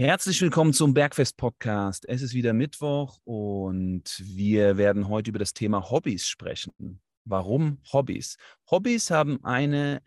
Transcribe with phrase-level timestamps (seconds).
[0.00, 2.08] Herzlich willkommen zum Bergfest Podcast.
[2.08, 7.00] Es ist wieder Mittwoch und wir werden heute über das Thema Hobbys sprechen.
[7.24, 8.36] Warum Hobbys?
[8.70, 10.00] Hobbys haben eine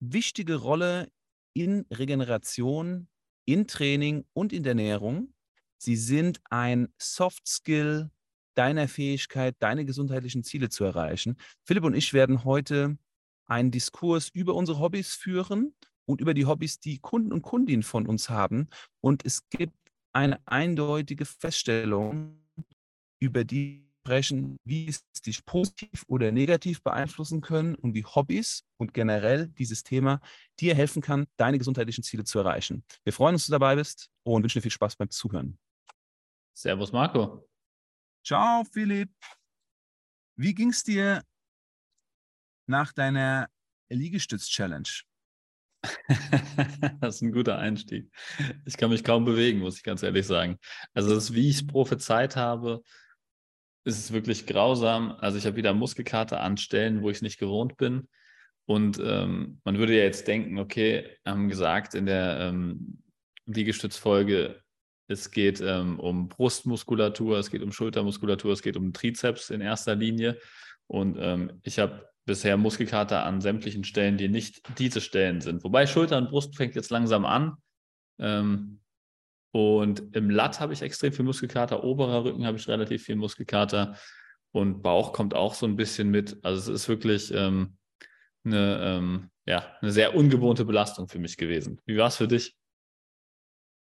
[0.00, 1.12] wichtige Rolle
[1.52, 3.08] in Regeneration,
[3.44, 5.34] in Training und in der Ernährung.
[5.76, 8.10] Sie sind ein Soft Skill
[8.54, 11.36] deiner Fähigkeit, deine gesundheitlichen Ziele zu erreichen.
[11.62, 12.96] Philipp und ich werden heute
[13.44, 15.74] einen Diskurs über unsere Hobbys führen
[16.06, 18.68] und über die Hobbys, die Kunden und Kundinnen von uns haben.
[19.00, 19.76] Und es gibt
[20.12, 22.38] eine eindeutige Feststellung,
[23.20, 28.92] über die sprechen, wie es dich positiv oder negativ beeinflussen können und wie Hobbys und
[28.92, 30.20] generell dieses Thema
[30.60, 32.84] dir helfen kann, deine gesundheitlichen Ziele zu erreichen.
[33.04, 35.58] Wir freuen uns, dass du dabei bist und wünschen dir viel Spaß beim Zuhören.
[36.54, 37.48] Servus, Marco.
[38.22, 39.10] Ciao, Philipp.
[40.36, 41.22] Wie ging es dir
[42.66, 43.48] nach deiner
[43.88, 44.88] Liegestütz-Challenge?
[47.00, 48.10] das ist ein guter Einstieg.
[48.64, 50.58] Ich kann mich kaum bewegen, muss ich ganz ehrlich sagen.
[50.92, 52.82] Also, das, wie ich es prophezeit habe,
[53.84, 55.12] ist es wirklich grausam.
[55.18, 58.08] Also, ich habe wieder Muskelkater an Stellen, wo ich es nicht gewohnt bin.
[58.66, 63.02] Und ähm, man würde ja jetzt denken, okay, haben gesagt in der ähm,
[63.46, 64.62] Liegestützfolge,
[65.06, 69.94] es geht ähm, um Brustmuskulatur, es geht um Schultermuskulatur, es geht um Trizeps in erster
[69.94, 70.38] Linie.
[70.86, 75.64] Und ähm, ich habe bisher Muskelkater an sämtlichen Stellen, die nicht diese Stellen sind.
[75.64, 77.56] Wobei Schulter und Brust fängt jetzt langsam an.
[78.18, 78.80] Ähm,
[79.52, 83.96] und im Latt habe ich extrem viel Muskelkater, oberer Rücken habe ich relativ viel Muskelkater
[84.52, 86.38] und Bauch kommt auch so ein bisschen mit.
[86.42, 87.76] Also es ist wirklich ähm,
[88.44, 91.80] eine, ähm, ja, eine sehr ungewohnte Belastung für mich gewesen.
[91.86, 92.56] Wie war es für dich?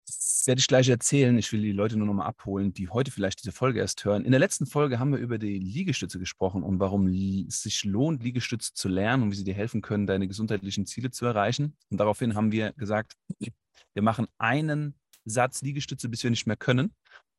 [0.10, 1.38] Das werde ich gleich erzählen.
[1.38, 4.26] Ich will die Leute nur noch mal abholen, die heute vielleicht diese Folge erst hören.
[4.26, 8.24] In der letzten Folge haben wir über die Liegestütze gesprochen und warum es sich lohnt,
[8.24, 11.78] Liegestütze zu lernen und wie sie dir helfen können, deine gesundheitlichen Ziele zu erreichen.
[11.90, 16.96] Und daraufhin haben wir gesagt, wir machen einen Satz Liegestütze, bis wir nicht mehr können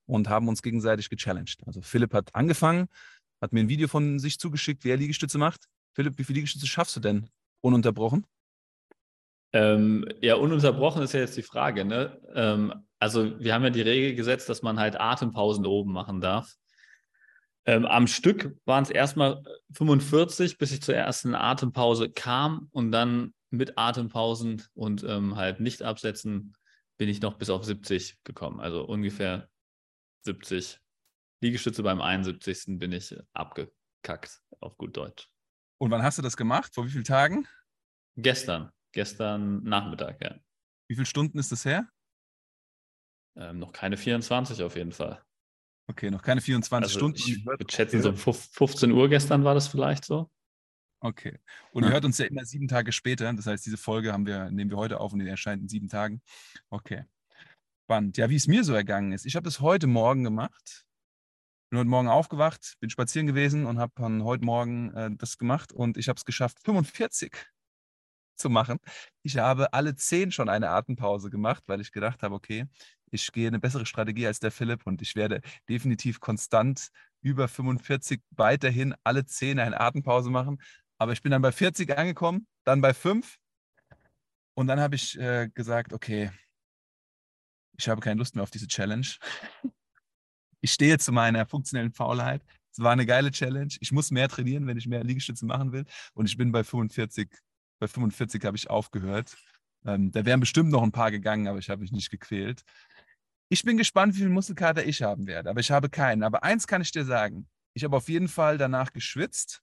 [0.06, 1.66] und haben uns gegenseitig gechallenged.
[1.66, 2.88] Also Philipp hat angefangen,
[3.40, 5.66] hat mir ein Video von sich zugeschickt, wie er Liegestütze macht.
[5.94, 7.28] Philipp, wie viele Liegestütze schaffst du denn
[7.60, 8.26] ununterbrochen?
[9.52, 11.84] Ähm, ja, ununterbrochen ist ja jetzt die Frage.
[11.84, 12.20] Ne?
[12.34, 16.54] Ähm, also wir haben ja die Regel gesetzt, dass man halt Atempausen oben machen darf.
[17.66, 23.34] Ähm, am Stück waren es erstmal 45, bis ich zur ersten Atempause kam und dann
[23.50, 26.54] mit Atempausen und ähm, halt nicht absetzen
[26.96, 28.60] bin ich noch bis auf 70 gekommen.
[28.60, 29.48] Also ungefähr
[30.26, 30.78] 70
[31.40, 32.78] Liegestütze beim 71.
[32.78, 35.28] bin ich abgekackt, auf gut Deutsch.
[35.78, 36.74] Und wann hast du das gemacht?
[36.74, 37.48] Vor wie vielen Tagen?
[38.16, 38.70] Gestern.
[38.92, 40.36] Gestern Nachmittag, ja.
[40.88, 41.88] Wie viele Stunden ist das her?
[43.36, 45.22] Ähm, noch keine 24 auf jeden Fall.
[45.86, 47.18] Okay, noch keine 24 also Stunden.
[47.18, 50.30] Ich würde schätzen, so 15 Uhr gestern war das vielleicht so.
[51.00, 51.38] Okay.
[51.72, 51.88] Und ja.
[51.88, 53.32] ihr hört uns ja immer sieben Tage später.
[53.32, 55.88] Das heißt, diese Folge haben wir, nehmen wir heute auf und die erscheint in sieben
[55.88, 56.22] Tagen.
[56.68, 57.04] Okay.
[57.84, 58.16] Spannend.
[58.18, 59.26] Ja, wie es mir so ergangen ist.
[59.26, 60.84] Ich habe das heute Morgen gemacht.
[61.70, 63.92] Bin heute Morgen aufgewacht, bin spazieren gewesen und habe
[64.24, 67.32] heute Morgen äh, das gemacht und ich habe es geschafft, 45
[68.40, 68.78] zu machen.
[69.22, 72.66] Ich habe alle zehn schon eine Atempause gemacht, weil ich gedacht habe, okay,
[73.10, 76.88] ich gehe eine bessere Strategie als der Philipp und ich werde definitiv konstant
[77.22, 80.58] über 45 weiterhin alle zehn eine Atempause machen.
[80.98, 83.36] Aber ich bin dann bei 40 angekommen, dann bei 5
[84.54, 86.30] und dann habe ich äh, gesagt, okay,
[87.78, 89.06] ich habe keine Lust mehr auf diese Challenge.
[90.60, 92.42] Ich stehe zu meiner funktionellen Faulheit.
[92.70, 93.74] Es war eine geile Challenge.
[93.80, 95.86] Ich muss mehr trainieren, wenn ich mehr Liegestütze machen will.
[96.12, 97.30] Und ich bin bei 45
[97.80, 99.36] bei 45 habe ich aufgehört.
[99.84, 102.62] Ähm, da wären bestimmt noch ein paar gegangen, aber ich habe mich nicht gequält.
[103.48, 106.22] Ich bin gespannt, wie viel Muskelkater ich haben werde, aber ich habe keinen.
[106.22, 109.62] Aber eins kann ich dir sagen: Ich habe auf jeden Fall danach geschwitzt.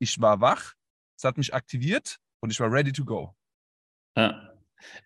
[0.00, 0.74] Ich war wach,
[1.16, 3.36] es hat mich aktiviert und ich war ready to go.
[4.16, 4.48] Ja.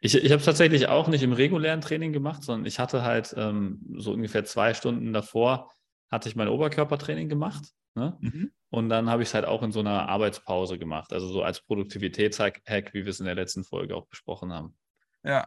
[0.01, 3.35] Ich, ich habe es tatsächlich auch nicht im regulären Training gemacht, sondern ich hatte halt
[3.37, 5.71] ähm, so ungefähr zwei Stunden davor
[6.11, 7.75] hatte ich mein Oberkörpertraining gemacht.
[7.95, 8.17] Ne?
[8.21, 8.53] Mhm.
[8.77, 11.63] Und dann habe ich es halt auch in so einer Arbeitspause gemacht, also so als
[11.63, 12.61] Produktivitätshack,
[12.93, 14.77] wie wir es in der letzten Folge auch besprochen haben.
[15.25, 15.47] Ja.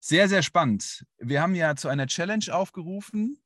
[0.00, 1.06] Sehr, sehr spannend.
[1.18, 3.40] Wir haben ja zu einer Challenge aufgerufen.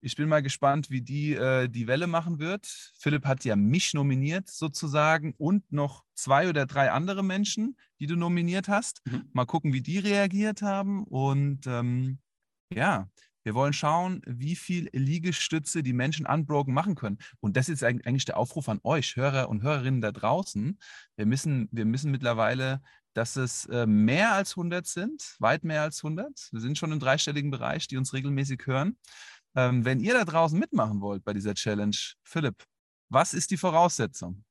[0.00, 2.66] Ich bin mal gespannt, wie die äh, die Welle machen wird.
[2.98, 8.16] Philipp hat ja mich nominiert sozusagen und noch zwei oder drei andere Menschen, die du
[8.16, 9.00] nominiert hast.
[9.06, 9.28] Mhm.
[9.32, 11.04] Mal gucken, wie die reagiert haben.
[11.04, 12.18] Und ähm,
[12.74, 13.08] ja,
[13.48, 17.16] wir wollen schauen, wie viel Liegestütze die Menschen unbroken machen können.
[17.40, 20.78] Und das ist eigentlich der Aufruf an euch, Hörer und Hörerinnen da draußen.
[21.16, 22.82] Wir müssen, wir müssen mittlerweile,
[23.14, 26.50] dass es äh, mehr als 100 sind, weit mehr als 100.
[26.52, 28.98] Wir sind schon im dreistelligen Bereich, die uns regelmäßig hören.
[29.56, 32.66] Ähm, wenn ihr da draußen mitmachen wollt bei dieser Challenge, Philipp,
[33.08, 34.44] was ist die Voraussetzung?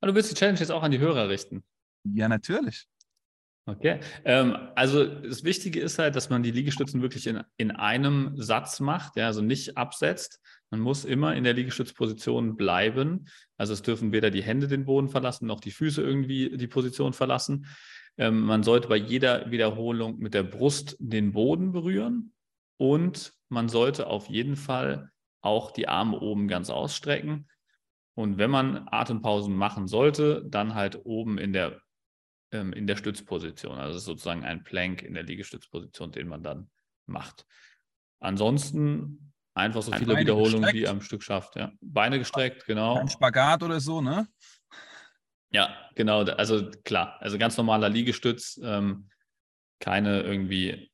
[0.00, 1.62] Du willst die Challenge jetzt auch an die Hörer richten.
[2.04, 2.88] Ja, natürlich.
[3.68, 4.00] Okay.
[4.24, 8.80] Ähm, also das Wichtige ist halt, dass man die Liegestützen wirklich in, in einem Satz
[8.80, 10.40] macht, ja, also nicht absetzt.
[10.70, 13.26] Man muss immer in der Liegestützposition bleiben.
[13.58, 17.12] Also es dürfen weder die Hände den Boden verlassen, noch die Füße irgendwie die Position
[17.12, 17.66] verlassen.
[18.16, 22.32] Ähm, man sollte bei jeder Wiederholung mit der Brust den Boden berühren
[22.78, 25.10] und man sollte auf jeden Fall
[25.42, 27.46] auch die Arme oben ganz ausstrecken.
[28.14, 31.82] Und wenn man Atempausen machen sollte, dann halt oben in der
[32.52, 33.78] ähm, in der Stützposition.
[33.78, 36.70] Also sozusagen ein Plank in der Liegestützposition, den man dann
[37.06, 37.46] macht.
[38.20, 40.76] Ansonsten einfach so viele Beine Wiederholungen gestreckt.
[40.76, 41.56] wie am Stück schafft.
[41.56, 41.72] Ja.
[41.80, 42.98] Beine gestreckt, genau.
[42.98, 44.28] Ein Spagat oder so, ne?
[45.50, 46.22] Ja, genau.
[46.24, 49.08] Also klar, also ganz normaler Liegestütz, ähm,
[49.80, 50.90] keine irgendwie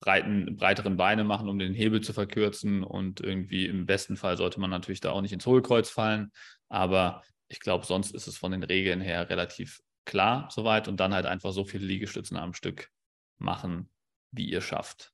[0.00, 2.84] breiten, breiteren Beine machen, um den Hebel zu verkürzen.
[2.84, 6.30] Und irgendwie im besten Fall sollte man natürlich da auch nicht ins Hohlkreuz fallen.
[6.68, 11.14] Aber ich glaube, sonst ist es von den Regeln her relativ klar soweit und dann
[11.14, 12.90] halt einfach so viele Liegestützen am Stück
[13.38, 13.88] machen,
[14.32, 15.12] wie ihr schafft.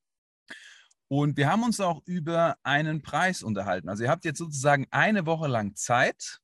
[1.09, 3.89] Und wir haben uns auch über einen Preis unterhalten.
[3.89, 6.41] Also ihr habt jetzt sozusagen eine Woche lang Zeit,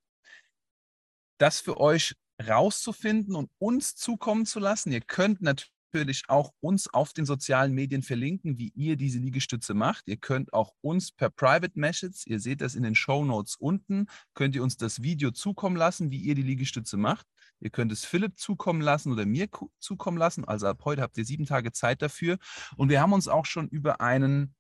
[1.39, 2.15] das für euch
[2.47, 4.93] rauszufinden und uns zukommen zu lassen.
[4.93, 10.09] Ihr könnt natürlich auch uns auf den sozialen Medien verlinken, wie ihr diese Liegestütze macht.
[10.09, 14.07] Ihr könnt auch uns per Private Message, ihr seht das in den Show Notes unten,
[14.35, 17.27] könnt ihr uns das Video zukommen lassen, wie ihr die Liegestütze macht.
[17.61, 19.49] Ihr könnt es Philipp zukommen lassen oder mir
[19.79, 20.45] zukommen lassen.
[20.47, 22.39] Also ab heute habt ihr sieben Tage Zeit dafür.
[22.77, 24.55] Und wir haben uns auch schon über einen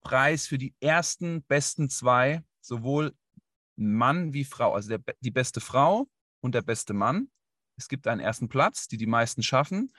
[0.00, 3.14] Preis für die ersten besten zwei, sowohl
[3.76, 6.08] Mann wie Frau, also der, die beste Frau
[6.40, 7.30] und der beste Mann.
[7.76, 9.92] Es gibt einen ersten Platz, die die meisten schaffen.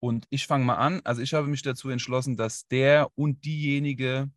[0.00, 1.00] Und ich fange mal an.
[1.04, 4.30] Also ich habe mich dazu entschlossen, dass der und diejenige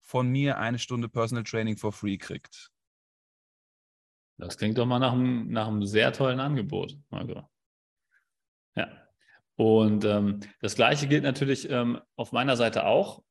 [0.00, 2.70] von mir eine Stunde Personal Training for free kriegt.
[4.40, 7.48] Das klingt doch mal nach einem, nach einem sehr tollen Angebot, Marco.
[8.74, 8.88] Ja.
[9.56, 13.22] Und ähm, das Gleiche gilt natürlich ähm, auf meiner Seite auch.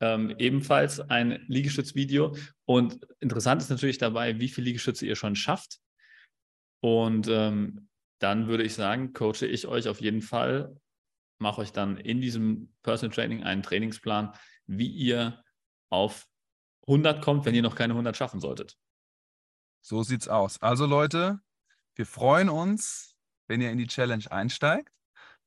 [0.00, 2.36] Ähm, ebenfalls ein Liegestützvideo.
[2.66, 5.80] Und interessant ist natürlich dabei, wie viele Liegestütze ihr schon schafft.
[6.80, 7.88] Und ähm,
[8.20, 10.76] dann würde ich sagen, coache ich euch auf jeden Fall
[11.38, 14.32] mache euch dann in diesem Personal Training einen Trainingsplan,
[14.66, 15.42] wie ihr
[15.90, 16.26] auf
[16.86, 18.76] 100 kommt, wenn ihr noch keine 100 schaffen solltet.
[19.80, 20.60] So sieht's aus.
[20.60, 21.40] Also Leute,
[21.94, 23.16] wir freuen uns,
[23.46, 24.92] wenn ihr in die Challenge einsteigt.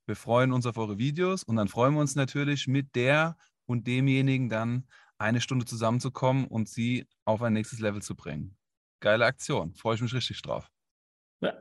[0.05, 3.87] Wir freuen uns auf eure Videos und dann freuen wir uns natürlich mit der und
[3.87, 4.87] demjenigen dann
[5.17, 8.57] eine Stunde zusammenzukommen und sie auf ein nächstes Level zu bringen.
[8.99, 9.75] Geile Aktion.
[9.75, 10.69] Freue ich mich richtig drauf.
[11.41, 11.53] Ja,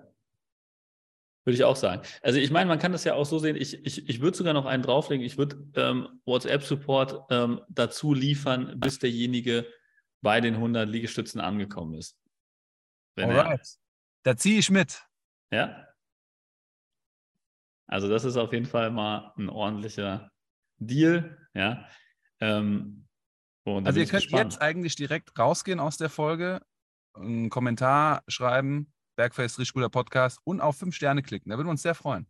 [1.45, 2.03] würde ich auch sagen.
[2.23, 4.53] Also ich meine, man kann das ja auch so sehen, ich, ich, ich würde sogar
[4.53, 9.67] noch einen drauflegen, ich würde ähm, WhatsApp-Support ähm, dazu liefern, bis derjenige
[10.23, 12.20] bei den 100 Liegestützen angekommen ist.
[13.17, 13.79] Wenn Alright.
[14.23, 15.07] Da ziehe ich mit.
[15.51, 15.87] Ja.
[17.87, 20.31] Also das ist auf jeden Fall mal ein ordentlicher
[20.79, 21.37] Deal.
[21.55, 21.89] Ja.
[22.41, 23.09] Ähm,
[23.65, 24.53] also ihr könnt gespannt.
[24.53, 26.61] jetzt eigentlich direkt rausgehen aus der Folge,
[27.15, 31.51] einen Kommentar schreiben, Bergfest, richtig guter Podcast und auf fünf Sterne klicken.
[31.51, 32.27] Da würden wir uns sehr freuen.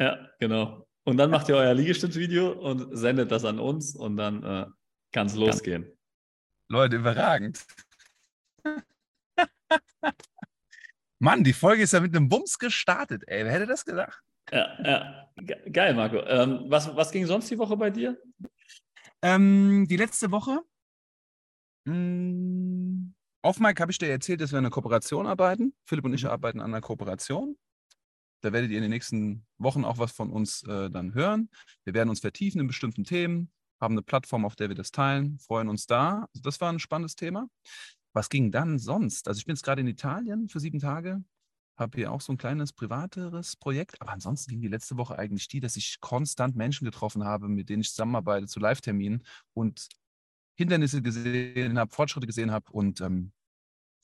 [0.00, 0.86] Ja, genau.
[1.04, 4.66] Und dann macht ihr euer Liegestützvideo und sendet das an uns und dann äh,
[5.12, 5.86] kann es losgehen.
[6.68, 7.64] Leute, überragend.
[11.18, 13.44] Mann, die Folge ist ja mit einem Bums gestartet, ey.
[13.44, 14.22] Wer hätte das gedacht?
[14.50, 15.28] Ja, ja.
[15.70, 16.18] Geil, Marco.
[16.26, 18.20] Ähm, was, was ging sonst die Woche bei dir?
[19.22, 20.60] Ähm, die letzte Woche?
[21.84, 25.74] Mh, hm, auf Mike habe ich dir erzählt, dass wir eine Kooperation arbeiten.
[25.84, 26.30] Philipp und ich mhm.
[26.30, 27.56] arbeiten an einer Kooperation.
[28.40, 31.48] Da werdet ihr in den nächsten Wochen auch was von uns äh, dann hören.
[31.84, 35.38] Wir werden uns vertiefen in bestimmten Themen, haben eine Plattform, auf der wir das teilen,
[35.38, 36.28] freuen uns da.
[36.34, 37.48] Also das war ein spannendes Thema.
[38.12, 39.28] Was ging dann sonst?
[39.28, 41.24] Also ich bin jetzt gerade in Italien für sieben Tage,
[41.78, 45.48] habe hier auch so ein kleines privateres Projekt, aber ansonsten ging die letzte Woche eigentlich
[45.48, 49.88] die, dass ich konstant Menschen getroffen habe, mit denen ich zusammenarbeite zu Live-Terminen und
[50.56, 53.32] Hindernisse gesehen habe, Fortschritte gesehen habe und ähm,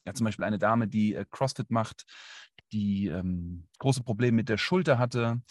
[0.06, 2.06] ja, zum Beispiel eine Dame, die äh, CrossFit macht,
[2.72, 5.42] die ähm, große Probleme mit der Schulter hatte,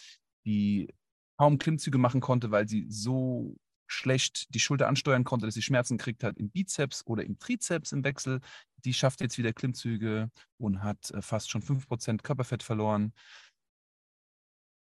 [0.44, 0.92] die
[1.38, 3.56] kaum Klimmzüge machen konnte, weil sie so
[3.88, 7.92] schlecht die Schulter ansteuern konnte, dass sie Schmerzen gekriegt hat im Bizeps oder im Trizeps
[7.92, 8.40] im Wechsel.
[8.84, 13.12] Die schafft jetzt wieder Klimmzüge und hat äh, fast schon 5% Körperfett verloren.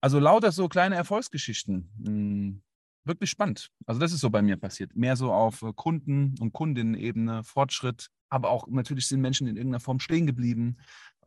[0.02, 1.90] Also lauter so kleine Erfolgsgeschichten.
[2.06, 2.62] Hm,
[3.06, 3.70] wirklich spannend.
[3.86, 4.96] Also das ist so bei mir passiert.
[4.96, 9.80] Mehr so auf äh, Kunden- und Kundinnen-Ebene, Fortschritt, aber auch natürlich sind Menschen in irgendeiner
[9.80, 10.78] Form stehen geblieben,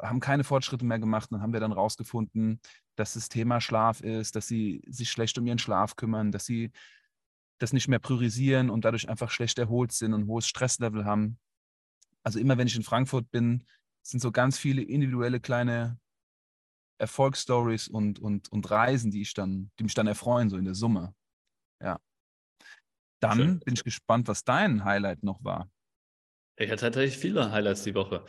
[0.00, 2.60] haben keine Fortschritte mehr gemacht und haben wir dann rausgefunden,
[2.96, 6.70] dass das Thema Schlaf ist, dass sie sich schlecht um ihren Schlaf kümmern, dass sie
[7.62, 11.38] das nicht mehr priorisieren und dadurch einfach schlecht erholt sind und hohes Stresslevel haben.
[12.25, 13.64] Also immer wenn ich in Frankfurt bin,
[14.02, 15.99] sind so ganz viele individuelle kleine
[16.99, 20.75] Erfolgsstories und, und, und Reisen, die ich dann, die mich dann erfreuen, so in der
[20.75, 21.14] Summe.
[21.81, 21.99] Ja.
[23.21, 23.61] Dann Schön.
[23.61, 25.71] bin ich gespannt, was dein Highlight noch war.
[26.57, 28.25] Ich hatte tatsächlich viele Highlights die Woche.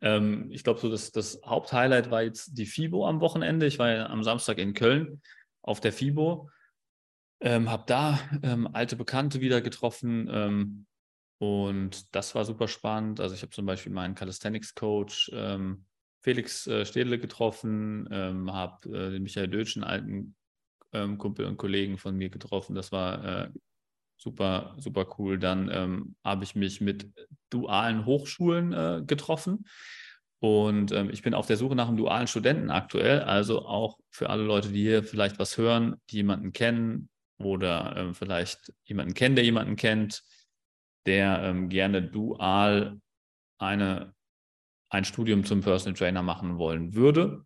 [0.00, 3.66] Ähm, ich glaube, so das, das Haupthighlight war jetzt die FIBO am Wochenende.
[3.66, 5.22] Ich war ja am Samstag in Köln
[5.62, 6.50] auf der FIBO,
[7.40, 10.86] ähm, habe da ähm, alte Bekannte wieder getroffen ähm,
[11.38, 13.20] und das war super spannend.
[13.20, 15.84] Also ich habe zum Beispiel meinen Calisthenics-Coach ähm,
[16.20, 20.34] Felix äh, Städle getroffen, ähm, habe äh, den Michael Dötschen, alten
[21.18, 22.74] Kumpel und Kollegen von mir getroffen.
[22.74, 23.50] Das war äh,
[24.16, 25.38] super, super cool.
[25.38, 27.12] Dann ähm, habe ich mich mit
[27.50, 29.66] dualen Hochschulen äh, getroffen.
[30.40, 33.20] Und ähm, ich bin auf der Suche nach einem dualen Studenten aktuell.
[33.20, 38.14] Also auch für alle Leute, die hier vielleicht was hören, die jemanden kennen oder ähm,
[38.14, 40.22] vielleicht jemanden kennen, der jemanden kennt,
[41.06, 43.00] der ähm, gerne dual
[43.58, 44.14] eine,
[44.90, 47.44] ein Studium zum Personal Trainer machen wollen würde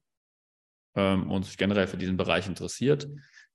[0.96, 3.08] ähm, und sich generell für diesen Bereich interessiert.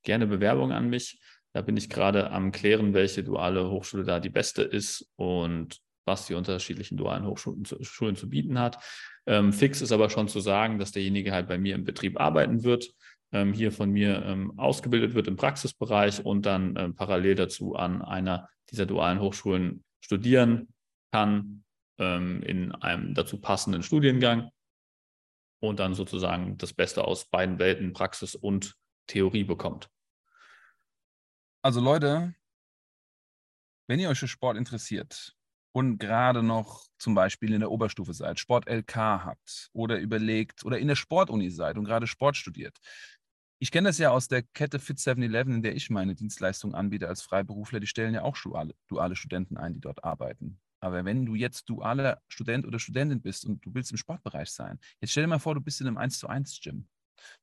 [0.03, 1.19] Gerne Bewerbung an mich.
[1.53, 6.27] Da bin ich gerade am klären, welche duale Hochschule da die beste ist und was
[6.27, 8.81] die unterschiedlichen dualen Hochschulen zu, Schulen zu bieten hat.
[9.25, 12.63] Ähm, fix ist aber schon zu sagen, dass derjenige halt bei mir im Betrieb arbeiten
[12.63, 12.93] wird,
[13.31, 18.01] ähm, hier von mir ähm, ausgebildet wird im Praxisbereich und dann ähm, parallel dazu an
[18.01, 20.73] einer dieser dualen Hochschulen studieren
[21.11, 21.63] kann
[21.97, 24.49] ähm, in einem dazu passenden Studiengang
[25.59, 28.75] und dann sozusagen das Beste aus beiden Welten, Praxis und
[29.07, 29.89] Theorie bekommt.
[31.61, 32.35] Also Leute,
[33.87, 35.36] wenn ihr euch für Sport interessiert
[35.71, 40.79] und gerade noch zum Beispiel in der Oberstufe seid, Sport LK habt oder überlegt oder
[40.79, 42.77] in der Sportuni seid und gerade Sport studiert.
[43.59, 47.07] Ich kenne das ja aus der Kette Fit 7-Eleven, in der ich meine Dienstleistung anbiete
[47.07, 47.79] als Freiberufler.
[47.79, 50.59] Die stellen ja auch duale, duale Studenten ein, die dort arbeiten.
[50.79, 54.79] Aber wenn du jetzt dualer Student oder Studentin bist und du willst im Sportbereich sein,
[55.01, 56.87] jetzt stell dir mal vor, du bist in einem 1 zu 1 Gym.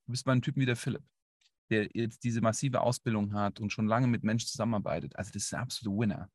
[0.06, 1.02] Du bist bei einem Typen wie der Philipp
[1.70, 5.16] der jetzt diese massive Ausbildung hat und schon lange mit Menschen zusammenarbeitet.
[5.16, 6.30] Also das ist ein absoluter Winner.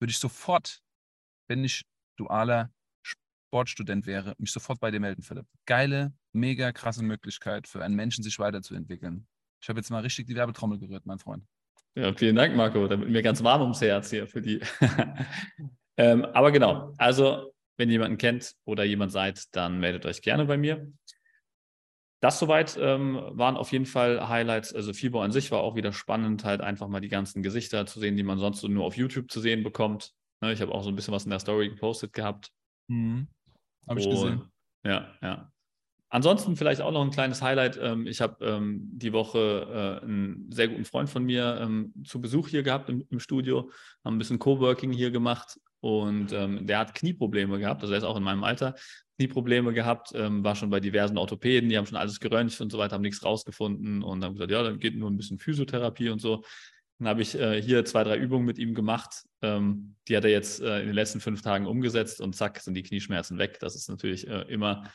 [0.00, 0.82] Würde ich sofort,
[1.52, 1.82] wenn ich
[2.16, 5.44] dualer Sportstudent wäre, mich sofort bei dir melden, Philipp.
[5.66, 9.26] Geile, mega krasse Möglichkeit für einen Menschen, sich weiterzuentwickeln.
[9.60, 11.44] Ich habe jetzt mal richtig die Werbetrommel gerührt, mein Freund.
[11.94, 12.88] Ja, vielen Dank, Marco.
[12.88, 14.60] Da wird mir ganz warm ums Herz hier für die.
[15.98, 20.46] ähm, aber genau, also wenn ihr jemanden kennt oder jemand seid, dann meldet euch gerne
[20.46, 20.90] bei mir.
[22.22, 24.72] Das soweit ähm, waren auf jeden Fall Highlights.
[24.72, 28.00] Also FIBO an sich war auch wieder spannend, halt einfach mal die ganzen Gesichter zu
[28.00, 30.14] sehen, die man sonst so nur auf YouTube zu sehen bekommt.
[30.42, 32.50] Ne, ich habe auch so ein bisschen was in der Story gepostet gehabt.
[32.88, 33.28] Mhm.
[33.88, 34.42] Habe ich gesehen.
[34.84, 35.52] Ja, ja.
[36.08, 37.78] Ansonsten vielleicht auch noch ein kleines Highlight.
[37.80, 42.20] Ähm, ich habe ähm, die Woche äh, einen sehr guten Freund von mir ähm, zu
[42.20, 43.70] Besuch hier gehabt im, im Studio,
[44.04, 48.16] haben ein bisschen Coworking hier gemacht und der hat Knieprobleme gehabt, also er ist auch
[48.16, 48.76] in meinem Alter,
[49.18, 52.94] Knieprobleme gehabt, war schon bei diversen Orthopäden, die haben schon alles geröntgt und so weiter,
[52.94, 56.44] haben nichts rausgefunden und haben gesagt, ja, dann geht nur ein bisschen Physiotherapie und so.
[57.02, 59.24] Dann habe ich äh, hier zwei, drei Übungen mit ihm gemacht.
[59.42, 62.74] Ähm, die hat er jetzt äh, in den letzten fünf Tagen umgesetzt und zack, sind
[62.74, 63.58] die Knieschmerzen weg.
[63.58, 64.88] Das ist natürlich äh, immer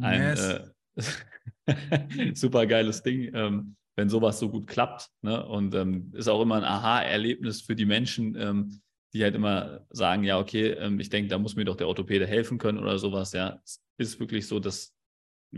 [0.00, 0.58] ein yes.
[0.96, 5.10] Äh, super geiles Ding, ähm, wenn sowas so gut klappt.
[5.22, 5.46] Ne?
[5.46, 8.80] Und ähm, ist auch immer ein Aha-Erlebnis für die Menschen, ähm,
[9.12, 12.26] die halt immer sagen, ja, okay, ähm, ich denke, da muss mir doch der Orthopäde
[12.26, 13.32] helfen können oder sowas.
[13.32, 14.92] Ja, es ist wirklich so, dass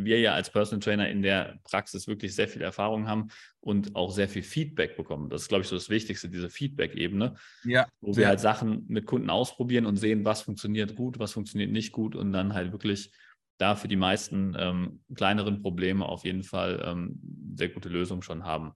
[0.05, 3.29] wir ja als Personal Trainer in der Praxis wirklich sehr viel Erfahrung haben
[3.61, 5.31] und auch sehr viel Feedback bekommen.
[5.31, 7.35] Das ist, glaube ich, so das Wichtigste, diese Feedback-Ebene,
[7.65, 11.73] ja, wo wir halt Sachen mit Kunden ausprobieren und sehen, was funktioniert gut, was funktioniert
[11.73, 13.11] nicht gut und dann halt wirklich
[13.59, 17.19] da für die meisten ähm, kleineren Probleme auf jeden Fall ähm,
[17.55, 18.73] sehr gute Lösungen schon haben.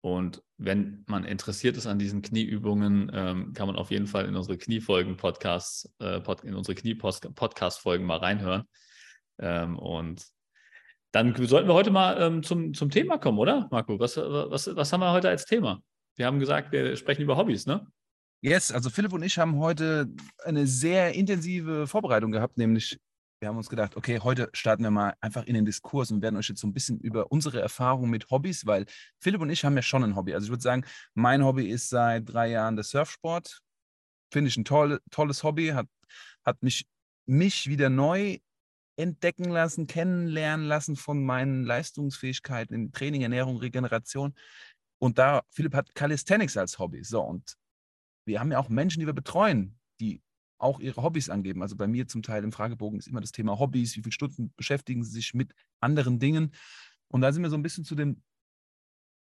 [0.00, 4.36] Und wenn man interessiert ist an diesen Knieübungen, ähm, kann man auf jeden Fall in
[4.36, 8.62] unsere Kniefolgen-Podcasts, äh, in unsere Knie-Podcast-Folgen mal reinhören.
[9.40, 10.24] Ähm, und
[11.16, 13.98] dann sollten wir heute mal ähm, zum, zum Thema kommen, oder, Marco?
[13.98, 15.82] Was, was, was haben wir heute als Thema?
[16.16, 17.86] Wir haben gesagt, wir sprechen über Hobbys, ne?
[18.42, 20.08] Yes, also Philipp und ich haben heute
[20.44, 22.98] eine sehr intensive Vorbereitung gehabt, nämlich
[23.40, 26.36] wir haben uns gedacht, okay, heute starten wir mal einfach in den Diskurs und werden
[26.36, 28.84] euch jetzt so ein bisschen über unsere Erfahrungen mit Hobbys, weil
[29.18, 30.34] Philipp und ich haben ja schon ein Hobby.
[30.34, 33.60] Also ich würde sagen, mein Hobby ist seit drei Jahren der Surfsport.
[34.30, 35.86] Finde ich ein toll, tolles Hobby, hat,
[36.44, 36.86] hat mich,
[37.26, 38.38] mich wieder neu
[38.96, 44.34] entdecken lassen, kennenlernen lassen von meinen Leistungsfähigkeiten in Training, Ernährung, Regeneration.
[44.98, 47.04] Und da, Philipp hat Calisthenics als Hobby.
[47.04, 47.56] So, und
[48.24, 50.22] wir haben ja auch Menschen, die wir betreuen, die
[50.58, 51.62] auch ihre Hobbys angeben.
[51.62, 54.52] Also bei mir zum Teil im Fragebogen ist immer das Thema Hobbys, wie viele Stunden
[54.56, 56.52] beschäftigen sie sich mit anderen Dingen.
[57.08, 58.22] Und da sind wir so ein bisschen zu dem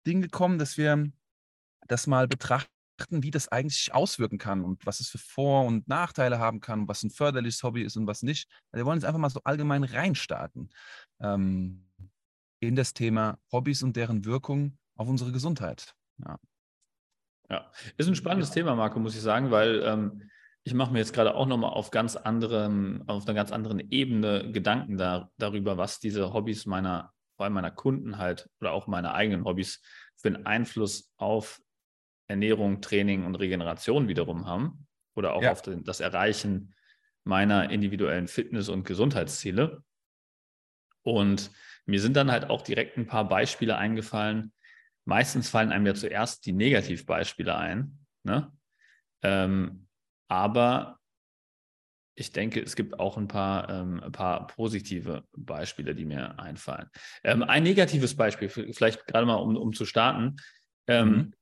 [0.07, 1.11] Ding gekommen, dass wir
[1.89, 2.73] das mal betrachten,
[3.11, 7.03] wie das eigentlich auswirken kann und was es für Vor- und Nachteile haben kann, was
[7.03, 8.49] ein förderliches Hobby ist und was nicht.
[8.73, 10.71] Wir wollen jetzt einfach mal so allgemein reinstarten.
[11.21, 11.89] Ähm,
[12.61, 15.95] in das Thema Hobbys und deren Wirkung auf unsere Gesundheit.
[16.19, 16.39] Ja,
[17.51, 17.71] ja.
[17.97, 20.31] ist ein spannendes Thema, Marco, muss ich sagen, weil ähm,
[20.65, 24.51] ich mache mir jetzt gerade auch nochmal auf ganz anderem, auf einer ganz anderen Ebene
[24.53, 29.15] Gedanken da, darüber, was diese Hobbys meiner, vor allem meiner Kunden halt oder auch meine
[29.15, 29.81] eigenen Hobbys
[30.17, 31.61] für einen Einfluss auf
[32.29, 35.53] Ernährung, Training und Regeneration wiederum haben oder auch ja.
[35.53, 36.75] auf den, das Erreichen
[37.25, 39.83] meiner individuellen Fitness- und Gesundheitsziele.
[41.03, 41.51] Und
[41.87, 44.53] mir sind dann halt auch direkt ein paar Beispiele eingefallen.
[45.05, 47.99] Meistens fallen einem ja zuerst die Negativbeispiele ein.
[48.25, 48.53] Ne?
[49.23, 49.89] Ähm,
[50.29, 50.99] aber
[52.15, 56.91] ich denke, es gibt auch ein paar, ähm, ein paar positive Beispiele, die mir einfallen.
[57.23, 60.37] Ähm, ein negatives Beispiel, vielleicht gerade mal, um, um zu starten.
[60.89, 61.35] Ähm, mhm.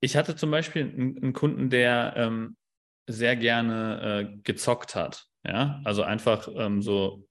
[0.00, 2.56] Ich hatte zum Beispiel einen, Kunden, der ähm,
[3.06, 5.26] sehr gerne äh, gezockt hat.
[5.46, 7.26] Ja, also einfach ähm, so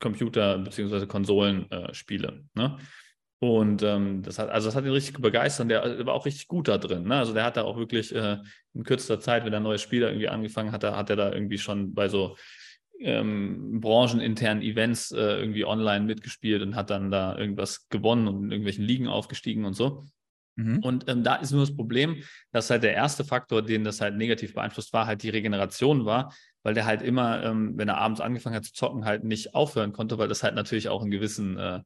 [0.00, 1.06] Computer- bzw.
[1.06, 2.28] Konsolenspiele.
[2.28, 2.78] Äh, ne?
[3.38, 6.48] Und ähm, das hat, also das hat ihn richtig begeistert und der war auch richtig
[6.48, 7.04] gut da drin.
[7.04, 7.16] Ne?
[7.16, 8.38] Also der hat da auch wirklich äh,
[8.72, 11.92] in kürzester Zeit, wenn er ein neues irgendwie angefangen hat, hat er da irgendwie schon
[11.92, 12.36] bei so
[12.98, 18.50] ähm, brancheninternen Events äh, irgendwie online mitgespielt und hat dann da irgendwas gewonnen und in
[18.50, 20.04] irgendwelchen Ligen aufgestiegen und so.
[20.56, 20.78] Mhm.
[20.78, 24.16] Und ähm, da ist nur das Problem, dass halt der erste Faktor, den das halt
[24.16, 28.20] negativ beeinflusst war, halt die Regeneration war, weil der halt immer, ähm, wenn er abends
[28.20, 31.58] angefangen hat zu zocken, halt nicht aufhören konnte, weil das halt natürlich auch einen gewissen
[31.58, 31.80] äh,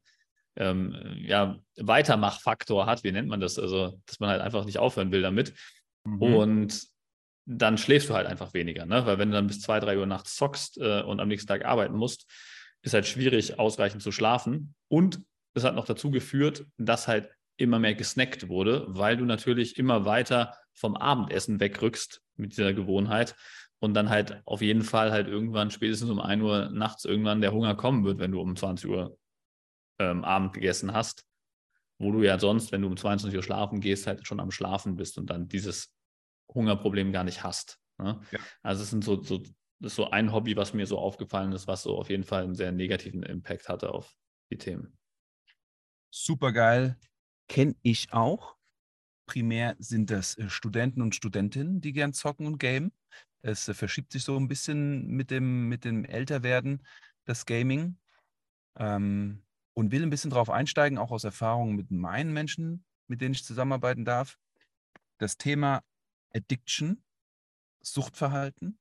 [0.57, 3.59] ähm, ja, Weitermachfaktor hat, wie nennt man das?
[3.59, 5.55] Also, dass man halt einfach nicht aufhören will damit.
[6.05, 6.23] Mhm.
[6.23, 6.83] Und
[7.47, 9.07] dann schläfst du halt einfach weniger, ne?
[9.07, 11.65] Weil wenn du dann bis zwei, drei Uhr nachts zockst äh, und am nächsten Tag
[11.65, 12.31] arbeiten musst,
[12.83, 14.75] ist halt schwierig, ausreichend zu schlafen.
[14.89, 15.21] Und
[15.55, 17.29] es hat noch dazu geführt, dass halt
[17.61, 23.37] immer mehr gesnackt wurde, weil du natürlich immer weiter vom Abendessen wegrückst mit dieser Gewohnheit
[23.81, 27.53] und dann halt auf jeden Fall halt irgendwann spätestens um 1 Uhr nachts irgendwann der
[27.53, 29.19] Hunger kommen wird, wenn du um 20 Uhr
[29.99, 31.25] ähm, Abend gegessen hast,
[31.99, 34.97] wo du ja sonst, wenn du um 22 Uhr schlafen gehst, halt schon am Schlafen
[34.97, 35.95] bist und dann dieses
[36.53, 37.79] Hungerproblem gar nicht hast.
[37.99, 38.21] Ne?
[38.31, 38.39] Ja.
[38.63, 41.67] Also es sind so, so, das ist so ein Hobby, was mir so aufgefallen ist,
[41.67, 44.15] was so auf jeden Fall einen sehr negativen Impact hatte auf
[44.51, 44.99] die Themen.
[46.11, 46.99] Super geil.
[47.51, 48.57] Kenne ich auch.
[49.27, 52.93] Primär sind das äh, Studenten und Studentinnen, die gern zocken und gamen.
[53.43, 56.87] Es äh, verschiebt sich so ein bisschen mit dem, mit dem Älterwerden,
[57.25, 57.99] das Gaming.
[58.79, 59.43] Ähm,
[59.75, 63.45] und will ein bisschen drauf einsteigen, auch aus Erfahrungen mit meinen Menschen, mit denen ich
[63.45, 64.39] zusammenarbeiten darf.
[65.19, 65.83] Das Thema
[66.33, 67.03] Addiction,
[67.81, 68.79] Suchtverhalten,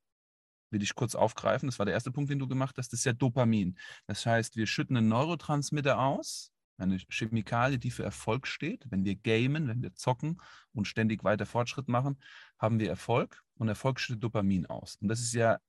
[0.69, 1.67] will ich kurz aufgreifen.
[1.67, 2.93] Das war der erste Punkt, den du gemacht hast.
[2.93, 3.79] Das ist ja Dopamin.
[4.05, 8.85] Das heißt, wir schütten einen Neurotransmitter aus, eine Chemikalie, die für Erfolg steht.
[8.89, 10.41] Wenn wir gamen, wenn wir zocken
[10.73, 12.19] und ständig weiter Fortschritt machen,
[12.57, 14.97] haben wir Erfolg und Erfolg schüttet Dopamin aus.
[15.01, 15.59] Und das ist ja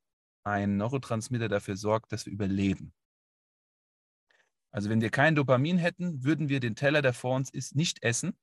[0.44, 2.92] ein Neurotransmitter, der dafür sorgt, dass wir überleben.
[4.73, 8.03] Also wenn wir kein Dopamin hätten, würden wir den Teller, der vor uns ist, nicht
[8.03, 8.38] essen,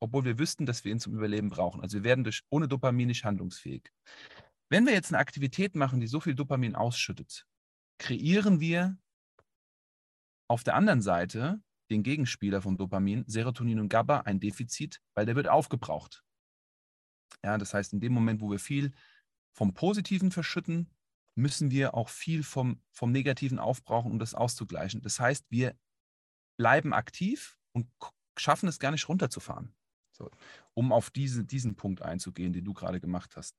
[0.00, 1.80] obwohl wir wüssten, dass wir ihn zum Überleben brauchen.
[1.80, 3.90] Also wir werden durch, ohne Dopamin nicht handlungsfähig.
[4.68, 7.46] Wenn wir jetzt eine Aktivität machen, die so viel Dopamin ausschüttet,
[7.98, 8.96] kreieren wir
[10.48, 15.36] auf der anderen Seite den Gegenspieler von Dopamin, Serotonin und GABA, ein Defizit, weil der
[15.36, 16.24] wird aufgebraucht.
[17.44, 18.92] Ja, das heißt, in dem Moment, wo wir viel
[19.52, 20.90] vom Positiven verschütten,
[21.36, 25.02] müssen wir auch viel vom, vom Negativen aufbrauchen, um das auszugleichen.
[25.02, 25.76] Das heißt, wir
[26.58, 27.88] bleiben aktiv und
[28.38, 29.74] schaffen es gar nicht runterzufahren.
[30.12, 30.30] So,
[30.72, 33.54] um auf diese, diesen Punkt einzugehen, den du gerade gemacht hast.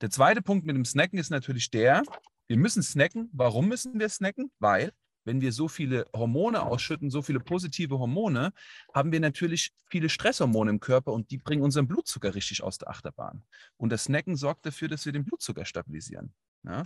[0.00, 2.02] Der zweite Punkt mit dem Snacken ist natürlich der,
[2.48, 3.28] wir müssen snacken.
[3.32, 4.50] Warum müssen wir snacken?
[4.58, 4.92] Weil,
[5.24, 8.52] wenn wir so viele Hormone ausschütten, so viele positive Hormone,
[8.94, 12.88] haben wir natürlich viele Stresshormone im Körper und die bringen unseren Blutzucker richtig aus der
[12.88, 13.44] Achterbahn.
[13.76, 16.34] Und das Snacken sorgt dafür, dass wir den Blutzucker stabilisieren.
[16.64, 16.84] Ja?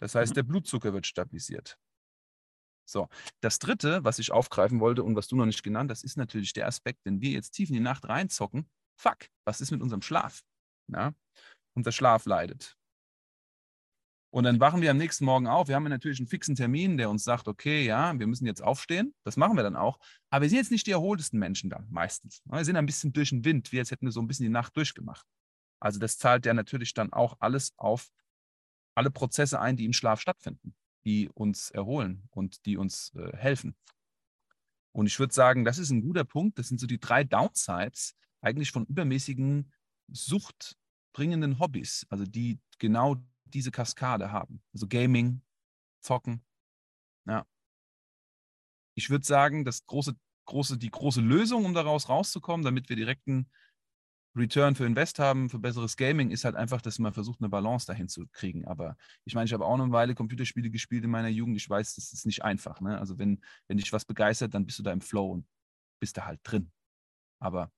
[0.00, 0.34] Das heißt, mhm.
[0.34, 1.78] der Blutzucker wird stabilisiert.
[2.88, 3.08] So,
[3.40, 6.54] das dritte, was ich aufgreifen wollte und was du noch nicht genannt hast, ist natürlich
[6.54, 10.00] der Aspekt, wenn wir jetzt tief in die Nacht reinzocken, fuck, was ist mit unserem
[10.00, 10.42] Schlaf?
[10.88, 11.12] Ja?
[11.74, 12.78] Unser Schlaf leidet.
[14.30, 15.68] Und dann wachen wir am nächsten Morgen auf.
[15.68, 19.14] Wir haben natürlich einen fixen Termin, der uns sagt, okay, ja, wir müssen jetzt aufstehen.
[19.24, 19.98] Das machen wir dann auch.
[20.28, 22.42] Aber wir sind jetzt nicht die erholtesten Menschen dann, meistens.
[22.44, 24.50] Wir sind ein bisschen durch den Wind, wie als hätten wir so ein bisschen die
[24.50, 25.26] Nacht durchgemacht.
[25.80, 28.10] Also das zahlt ja natürlich dann auch alles auf
[28.94, 33.76] alle Prozesse ein, die im Schlaf stattfinden, die uns erholen und die uns äh, helfen.
[34.92, 36.58] Und ich würde sagen, das ist ein guter Punkt.
[36.58, 39.72] Das sind so die drei Downsides eigentlich von übermäßigen
[40.08, 43.16] suchtbringenden Hobbys, also die genau
[43.54, 44.62] diese Kaskade haben.
[44.72, 45.42] Also Gaming,
[46.00, 46.44] Zocken.
[47.26, 47.46] Ja.
[48.94, 50.14] Ich würde sagen, das große,
[50.46, 53.50] große, die große Lösung, um daraus rauszukommen, damit wir direkt einen
[54.36, 57.86] Return für Invest haben, für besseres Gaming, ist halt einfach, dass man versucht, eine Balance
[57.86, 58.66] dahin zu kriegen.
[58.66, 61.56] Aber ich meine, ich habe auch eine Weile Computerspiele gespielt in meiner Jugend.
[61.56, 62.80] Ich weiß, das ist nicht einfach.
[62.80, 62.98] Ne?
[62.98, 65.46] Also wenn, wenn dich was begeistert, dann bist du da im Flow und
[66.00, 66.70] bist da halt drin.
[67.40, 67.70] Aber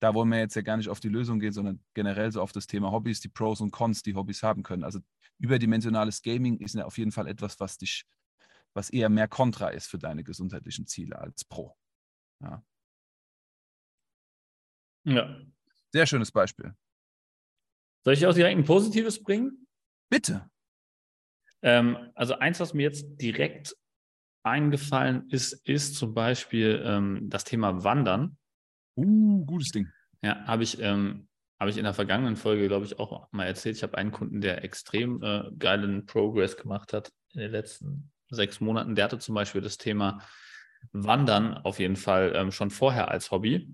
[0.00, 2.52] da wollen wir jetzt ja gar nicht auf die Lösung gehen, sondern generell so auf
[2.52, 4.84] das Thema Hobbys, die Pros und Cons, die Hobbys haben können.
[4.84, 5.00] Also
[5.38, 8.04] überdimensionales Gaming ist ja auf jeden Fall etwas, was dich,
[8.74, 11.76] was eher mehr Kontra ist für deine gesundheitlichen Ziele als Pro.
[12.40, 12.62] Ja.
[15.04, 15.40] Ja.
[15.92, 16.74] Sehr schönes Beispiel.
[18.04, 19.66] Soll ich auch direkt ein positives bringen?
[20.10, 20.50] Bitte.
[21.62, 23.76] Ähm, also eins, was mir jetzt direkt
[24.42, 28.36] eingefallen ist, ist zum Beispiel ähm, das Thema Wandern.
[28.96, 29.88] Uh, gutes Ding.
[30.22, 31.28] Ja, habe ich, ähm,
[31.60, 33.76] hab ich in der vergangenen Folge, glaube ich, auch mal erzählt.
[33.76, 38.60] Ich habe einen Kunden, der extrem äh, geilen Progress gemacht hat in den letzten sechs
[38.60, 38.94] Monaten.
[38.94, 40.20] Der hatte zum Beispiel das Thema
[40.92, 43.70] Wandern auf jeden Fall ähm, schon vorher als Hobby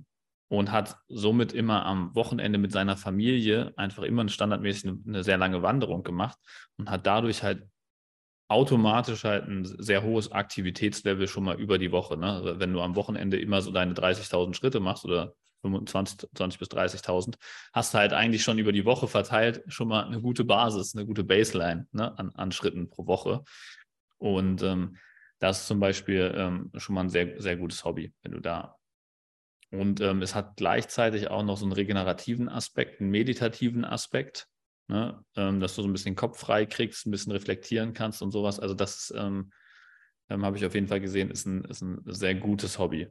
[0.49, 5.39] und hat somit immer am Wochenende mit seiner Familie einfach immer standardmäßig eine, eine sehr
[5.39, 6.39] lange Wanderung gemacht
[6.77, 7.67] und hat dadurch halt
[8.53, 12.17] automatisch halt ein sehr hohes Aktivitätslevel schon mal über die Woche.
[12.17, 12.33] Ne?
[12.33, 16.69] Also wenn du am Wochenende immer so deine 30.000 Schritte machst oder 25 20 bis
[16.69, 17.37] 30.000,
[17.73, 21.07] hast du halt eigentlich schon über die Woche verteilt schon mal eine gute Basis, eine
[21.07, 22.17] gute Baseline ne?
[22.19, 23.43] an, an Schritten pro Woche.
[24.19, 24.97] Und ähm,
[25.39, 28.77] das ist zum Beispiel ähm, schon mal ein sehr, sehr gutes Hobby, wenn du da.
[29.71, 34.47] Und ähm, es hat gleichzeitig auch noch so einen regenerativen Aspekt, einen meditativen Aspekt
[34.93, 35.25] ne?
[35.37, 38.61] ähm, dass du so ein bisschen Kopf frei kriegst, ein bisschen reflektieren kannst und sowas.
[38.61, 39.51] Also das ähm,
[40.29, 43.09] ähm, habe ich auf jeden Fall gesehen, ist ein, ist ein sehr gutes Hobby.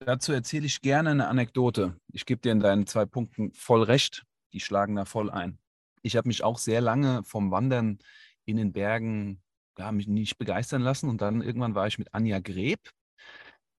[0.00, 1.96] Dazu erzähle ich gerne eine Anekdote.
[2.12, 4.24] Ich gebe dir in deinen zwei Punkten voll recht.
[4.52, 5.58] Die schlagen da voll ein.
[6.02, 7.98] Ich habe mich auch sehr lange vom Wandern
[8.44, 9.42] in den Bergen
[9.78, 11.08] ja, mich nicht begeistern lassen.
[11.08, 12.90] Und dann irgendwann war ich mit Anja Greb,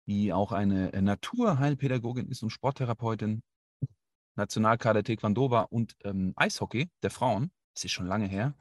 [0.08, 3.44] die auch eine Naturheilpädagogin ist und Sporttherapeutin,
[4.38, 7.52] Nationalkader Taekwondo war und ähm, Eishockey der Frauen.
[7.74, 8.56] Das ist schon lange her.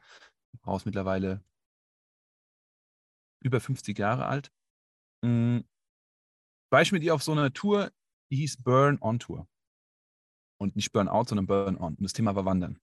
[0.53, 1.43] Die Frau ist mittlerweile
[3.41, 4.53] über 50 Jahre alt.
[5.23, 5.65] Mhm.
[6.71, 7.93] War ich mit ihr auf so einer Tour,
[8.31, 9.47] die hieß Burn On Tour.
[10.59, 11.95] Und nicht Burn Out, sondern Burn On.
[11.95, 12.81] Und das Thema war Wandern.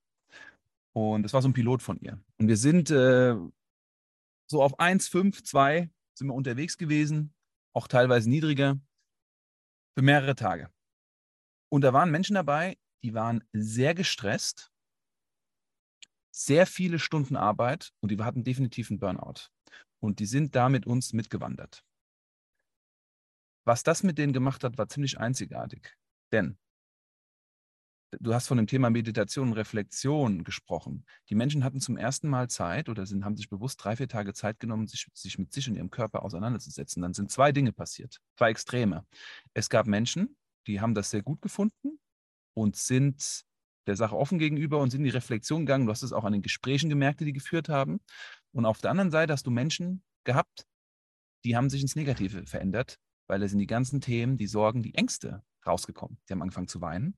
[0.93, 2.23] Und das war so ein Pilot von ihr.
[2.37, 3.35] Und wir sind äh,
[4.47, 7.33] so auf 1, 5, 2 sind wir unterwegs gewesen,
[7.73, 8.79] auch teilweise niedriger,
[9.95, 10.69] für mehrere Tage.
[11.69, 14.71] Und da waren Menschen dabei, die waren sehr gestresst,
[16.31, 19.49] sehr viele Stunden Arbeit und die hatten definitiv einen Burnout.
[19.99, 21.83] Und die sind da mit uns mitgewandert.
[23.65, 25.95] Was das mit denen gemacht hat, war ziemlich einzigartig.
[26.31, 26.57] Denn
[28.19, 31.05] du hast von dem Thema Meditation und Reflexion gesprochen.
[31.29, 34.33] Die Menschen hatten zum ersten Mal Zeit oder sind, haben sich bewusst drei, vier Tage
[34.33, 37.01] Zeit genommen, sich, sich mit sich und ihrem Körper auseinanderzusetzen.
[37.01, 39.05] Dann sind zwei Dinge passiert, zwei Extreme.
[39.53, 40.35] Es gab Menschen,
[40.67, 41.99] die haben das sehr gut gefunden
[42.53, 43.45] und sind
[43.87, 45.85] der Sache offen gegenüber und sind in die Reflexion gegangen.
[45.85, 47.99] Du hast es auch an den Gesprächen gemerkt, die die geführt haben.
[48.51, 50.65] Und auf der anderen Seite hast du Menschen gehabt,
[51.43, 54.95] die haben sich ins Negative verändert, weil es in die ganzen Themen, die Sorgen, die
[54.95, 56.17] Ängste rausgekommen.
[56.27, 57.17] Die haben angefangen zu weinen,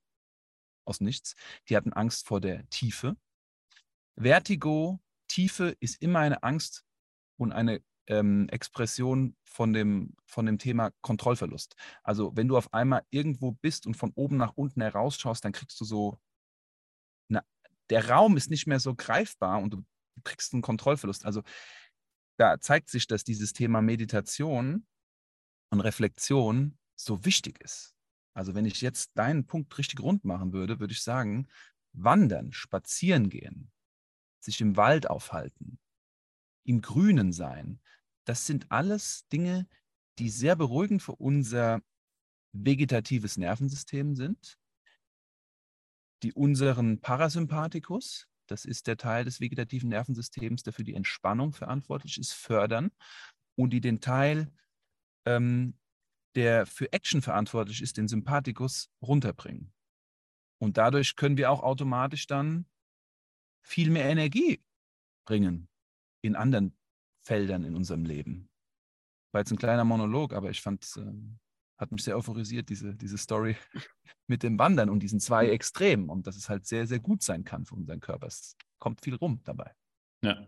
[0.85, 1.35] aus nichts.
[1.69, 3.15] Die hatten Angst vor der Tiefe.
[4.15, 6.83] Vertigo, Tiefe ist immer eine Angst
[7.37, 11.75] und eine ähm, Expression von dem, von dem Thema Kontrollverlust.
[12.03, 15.79] Also wenn du auf einmal irgendwo bist und von oben nach unten herausschaust, dann kriegst
[15.79, 16.19] du so,
[17.29, 17.43] eine,
[17.89, 19.83] der Raum ist nicht mehr so greifbar und du
[20.23, 21.25] kriegst einen Kontrollverlust.
[21.25, 21.43] Also
[22.37, 24.85] da zeigt sich, dass dieses Thema Meditation
[25.69, 27.95] und Reflexion so wichtig ist.
[28.33, 31.47] Also wenn ich jetzt deinen Punkt richtig rund machen würde, würde ich sagen,
[31.93, 33.71] wandern, spazieren gehen,
[34.41, 35.79] sich im Wald aufhalten,
[36.65, 37.79] im Grünen sein,
[38.25, 39.67] das sind alles Dinge,
[40.19, 41.81] die sehr beruhigend für unser
[42.53, 44.57] vegetatives Nervensystem sind,
[46.23, 52.17] die unseren Parasympathikus, das ist der Teil des vegetativen Nervensystems, der für die Entspannung verantwortlich
[52.17, 52.91] ist, fördern
[53.55, 54.51] und die den Teil,
[55.25, 55.77] ähm,
[56.35, 59.73] der für Action verantwortlich ist, den Sympathikus, runterbringen.
[60.61, 62.65] Und dadurch können wir auch automatisch dann
[63.61, 64.63] viel mehr Energie
[65.25, 65.69] bringen
[66.21, 66.77] in anderen
[67.25, 68.49] Feldern in unserem Leben.
[69.31, 71.11] War jetzt ein kleiner Monolog, aber ich fand, äh,
[71.77, 73.57] hat mich sehr euphorisiert, diese, diese Story
[74.27, 77.43] mit dem Wandern und diesen zwei Extremen und dass es halt sehr, sehr gut sein
[77.43, 78.27] kann für unseren Körper.
[78.27, 79.71] Es kommt viel rum dabei.
[80.23, 80.47] Ja.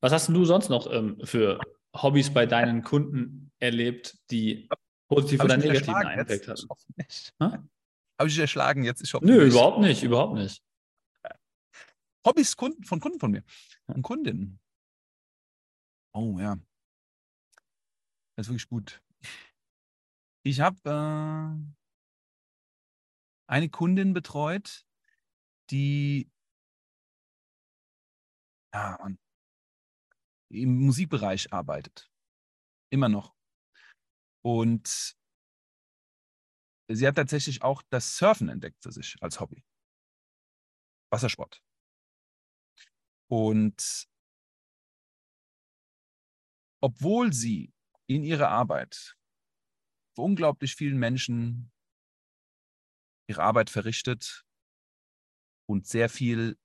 [0.00, 1.58] Was hast du sonst noch ähm, für
[1.94, 4.68] Hobbys bei deinen Kunden erlebt, die
[5.08, 7.70] positiv oder negativ einen Impact hatten?
[8.18, 9.02] Habe ich dich erschlagen jetzt?
[9.02, 9.54] Ich Nö, nicht.
[9.54, 10.62] überhaupt nicht, überhaupt nicht.
[12.26, 13.42] Hobbys Kunden, von Kunden von mir
[13.86, 14.58] und Kundinnen.
[16.16, 16.56] Oh ja.
[18.36, 19.02] Das ist wirklich gut.
[20.46, 21.76] Ich habe, äh,
[23.50, 24.86] eine Kundin betreut,
[25.70, 26.30] die
[28.72, 28.98] ja,
[30.48, 32.10] im Musikbereich arbeitet.
[32.90, 33.36] Immer noch.
[34.42, 35.16] Und
[36.88, 39.62] sie hat tatsächlich auch das Surfen entdeckt für sich als Hobby.
[41.10, 41.62] Wassersport.
[43.28, 44.08] Und
[46.86, 47.74] obwohl sie
[48.06, 49.16] in ihrer Arbeit
[50.14, 51.72] für unglaublich vielen Menschen
[53.28, 54.46] ihre Arbeit verrichtet
[55.68, 56.56] und sehr viel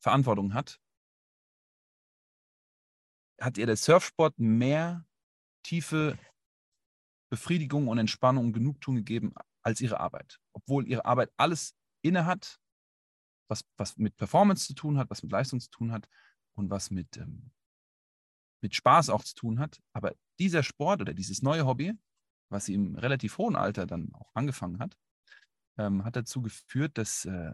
[0.00, 0.80] Verantwortung hat,
[3.40, 5.04] hat ihr der Surfsport mehr
[5.64, 6.16] tiefe
[7.28, 10.38] Befriedigung und Entspannung und Genugtuung gegeben als ihre Arbeit.
[10.52, 12.60] Obwohl ihre Arbeit alles inne hat,
[13.50, 16.08] was, was mit Performance zu tun hat, was mit Leistung zu tun hat
[16.54, 17.50] und was mit, ähm,
[18.66, 19.80] mit Spaß auch zu tun hat.
[19.92, 21.92] Aber dieser Sport oder dieses neue Hobby,
[22.50, 24.96] was sie im relativ hohen Alter dann auch angefangen hat,
[25.78, 27.52] ähm, hat dazu geführt, dass äh,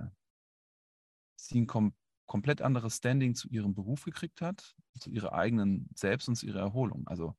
[1.36, 1.94] sie ein kom
[2.26, 6.60] komplett anderes Standing zu ihrem Beruf gekriegt hat, zu ihrer eigenen Selbst und zu ihrer
[6.60, 7.06] Erholung.
[7.06, 7.36] Also,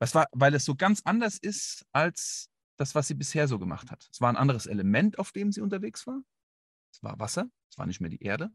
[0.00, 3.92] das war, weil es so ganz anders ist als das, was sie bisher so gemacht
[3.92, 4.08] hat.
[4.10, 6.20] Es war ein anderes Element, auf dem sie unterwegs war.
[6.92, 8.50] Es war Wasser, es war nicht mehr die Erde.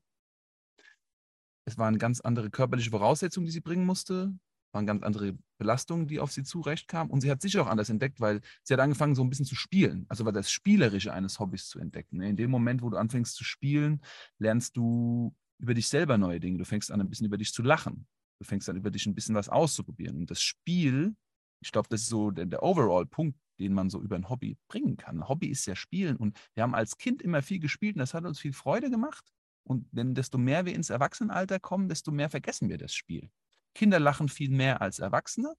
[1.65, 4.33] Es waren ganz andere körperliche Voraussetzungen, die sie bringen musste
[4.75, 7.11] waren ganz andere Belastungen, die auf sie zurechtkamen.
[7.11, 9.55] Und sie hat sich auch anders entdeckt, weil sie hat angefangen, so ein bisschen zu
[9.55, 10.05] spielen.
[10.09, 12.17] Also war das Spielerische eines Hobbys zu entdecken.
[12.17, 12.29] Ne?
[12.29, 14.01] In dem Moment, wo du anfängst zu spielen,
[14.37, 16.59] lernst du über dich selber neue Dinge.
[16.59, 18.05] Du fängst an, ein bisschen über dich zu lachen.
[18.39, 20.17] Du fängst an, über dich ein bisschen was auszuprobieren.
[20.17, 21.15] Und das Spiel,
[21.61, 24.97] ich glaube, das ist so der, der Overall-Punkt, den man so über ein Hobby bringen
[24.97, 25.29] kann.
[25.29, 26.17] Hobby ist ja Spielen.
[26.17, 29.31] Und wir haben als Kind immer viel gespielt und das hat uns viel Freude gemacht.
[29.65, 33.29] Und wenn desto mehr wir ins Erwachsenenalter kommen, desto mehr vergessen wir das Spiel.
[33.73, 35.53] Kinder lachen viel mehr als Erwachsene.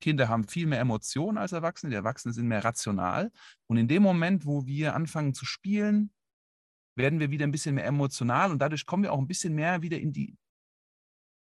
[0.00, 1.90] Kinder haben viel mehr Emotionen als Erwachsene.
[1.90, 3.32] Die Erwachsenen sind mehr rational.
[3.66, 6.12] Und in dem Moment, wo wir anfangen zu spielen,
[6.94, 9.82] werden wir wieder ein bisschen mehr emotional und dadurch kommen wir auch ein bisschen mehr
[9.82, 10.36] wieder in die,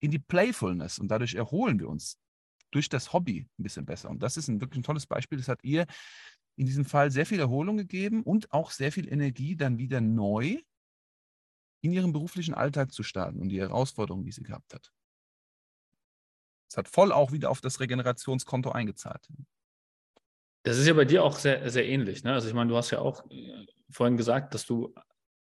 [0.01, 2.19] in die Playfulness und dadurch erholen wir uns
[2.71, 4.09] durch das Hobby ein bisschen besser.
[4.09, 5.37] Und das ist ein wirklich ein tolles Beispiel.
[5.37, 5.85] Das hat ihr
[6.55, 10.57] in diesem Fall sehr viel Erholung gegeben und auch sehr viel Energie, dann wieder neu
[11.81, 14.91] in ihrem beruflichen Alltag zu starten und die Herausforderungen, die sie gehabt hat.
[16.69, 19.27] Es hat voll auch wieder auf das Regenerationskonto eingezahlt.
[20.63, 22.23] Das ist ja bei dir auch sehr, sehr ähnlich.
[22.23, 22.33] Ne?
[22.33, 24.93] Also ich meine, du hast ja auch äh, vorhin gesagt, dass du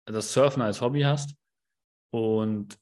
[0.05, 1.35] das Surfen als Hobby hast
[2.11, 2.79] und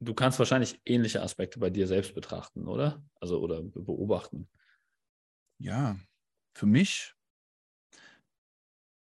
[0.00, 3.04] du kannst wahrscheinlich ähnliche Aspekte bei dir selbst betrachten, oder?
[3.20, 4.48] Also oder beobachten.
[5.58, 5.96] Ja,
[6.56, 7.14] für mich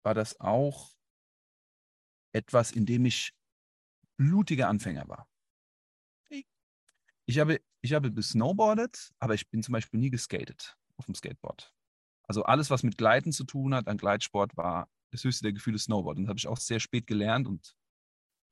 [0.04, 0.93] war das auch
[2.34, 3.32] etwas, in dem ich
[4.16, 5.28] blutiger Anfänger war.
[7.26, 11.72] Ich habe, ich habe gesnowboardet, aber ich bin zum Beispiel nie geskatet auf dem Skateboard.
[12.26, 15.78] Also alles, was mit Gleiten zu tun hat, an Gleitsport, war das höchste der Gefühle
[15.78, 16.18] Snowboard.
[16.18, 17.76] Und das habe ich auch sehr spät gelernt und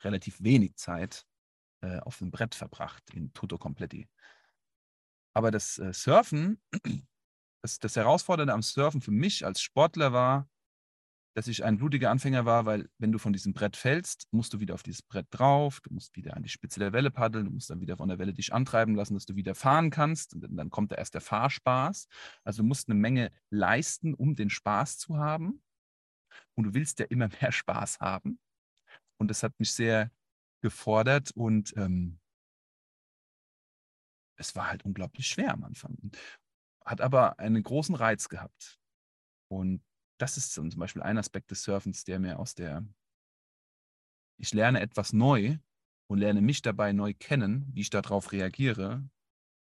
[0.03, 1.27] relativ wenig Zeit
[1.83, 4.09] äh, auf dem Brett verbracht in Tutto Completi.
[5.35, 6.61] Aber das äh, Surfen,
[7.63, 10.49] das, das Herausfordernde am Surfen für mich als Sportler war,
[11.35, 14.61] dass ich ein blutiger Anfänger war, weil wenn du von diesem Brett fällst, musst du
[14.61, 17.51] wieder auf dieses Brett drauf, du musst wieder an die Spitze der Welle paddeln, du
[17.51, 20.35] musst dann wieder von der Welle dich antreiben lassen, dass du wieder fahren kannst.
[20.35, 22.07] Und dann kommt da erst der Fahrspaß.
[22.45, 25.63] Also du musst eine Menge leisten, um den Spaß zu haben.
[26.55, 28.39] Und du willst ja immer mehr Spaß haben.
[29.19, 30.11] Und das hat mich sehr
[30.63, 32.21] gefordert und ähm,
[34.37, 35.97] es war halt unglaublich schwer am Anfang.
[36.85, 38.79] Hat aber einen großen Reiz gehabt.
[39.49, 39.83] Und
[40.23, 42.87] das ist zum Beispiel ein Aspekt des Surfens, der mir aus der,
[44.39, 45.59] ich lerne etwas neu
[46.07, 49.05] und lerne mich dabei neu kennen, wie ich darauf reagiere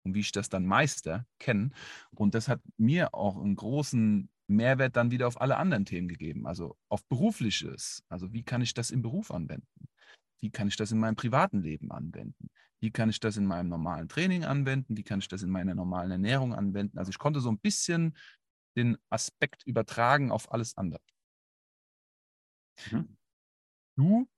[0.05, 1.75] und wie ich das dann meister, kennen.
[2.11, 6.47] Und das hat mir auch einen großen Mehrwert dann wieder auf alle anderen Themen gegeben,
[6.47, 8.05] also auf berufliches.
[8.11, 9.89] Also wie kann ich das im Beruf anwenden?
[10.41, 12.51] Wie kann ich das in meinem privaten Leben anwenden?
[12.81, 14.97] Wie kann ich das in meinem normalen Training anwenden?
[14.97, 16.99] Wie kann ich das in meiner normalen Ernährung anwenden?
[16.99, 18.15] Also ich konnte so ein bisschen
[18.77, 21.01] den Aspekt übertragen auf alles andere.
[22.91, 23.17] Mhm.
[23.97, 24.29] Du,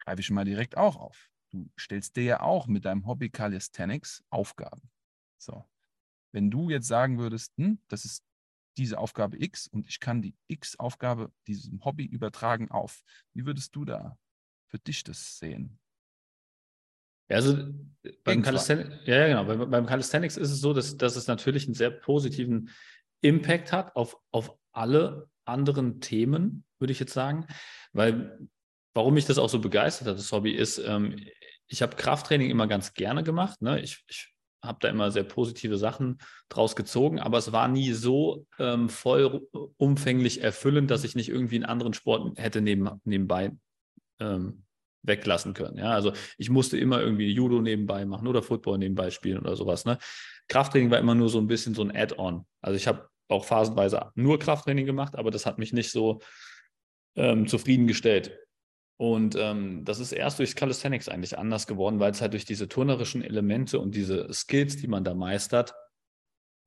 [0.00, 1.30] greife ich mal direkt auch auf.
[1.50, 4.90] Du stellst dir ja auch mit deinem Hobby Calisthenics Aufgaben.
[5.38, 5.64] So.
[6.32, 8.24] Wenn du jetzt sagen würdest, hm, das ist
[8.78, 13.02] diese Aufgabe X und ich kann die X-Aufgabe diesem Hobby übertragen auf,
[13.34, 14.18] wie würdest du da
[14.68, 15.78] für dich das sehen?
[17.28, 17.56] also
[18.24, 19.44] beim Calisthenics, ja, genau.
[19.44, 22.70] Beim, beim Calisthenics ist es so, dass, dass es natürlich einen sehr positiven
[23.22, 27.46] Impact hat auf, auf alle anderen Themen, würde ich jetzt sagen.
[27.92, 28.38] Weil,
[28.94, 31.16] warum mich das auch so begeistert hat, das Hobby, ist, ähm,
[31.66, 33.62] ich habe Krafttraining immer ganz gerne gemacht.
[33.62, 33.80] Ne?
[33.80, 34.32] Ich, ich
[34.62, 40.42] habe da immer sehr positive Sachen draus gezogen, aber es war nie so ähm, vollumfänglich
[40.42, 43.52] erfüllend, dass ich nicht irgendwie einen anderen Sport hätte neben, nebenbei
[44.20, 44.64] ähm,
[45.02, 45.78] weglassen können.
[45.78, 49.84] Ja, also ich musste immer irgendwie Judo nebenbei machen oder Football nebenbei spielen oder sowas.
[49.84, 49.98] Ne?
[50.48, 52.46] Krafttraining war immer nur so ein bisschen so ein Add-on.
[52.60, 56.20] Also ich habe auch phasenweise nur Krafttraining gemacht, aber das hat mich nicht so
[57.16, 58.38] ähm, zufriedengestellt.
[58.98, 62.68] Und ähm, das ist erst durch Calisthenics eigentlich anders geworden, weil es halt durch diese
[62.68, 65.74] turnerischen Elemente und diese Skills, die man da meistert,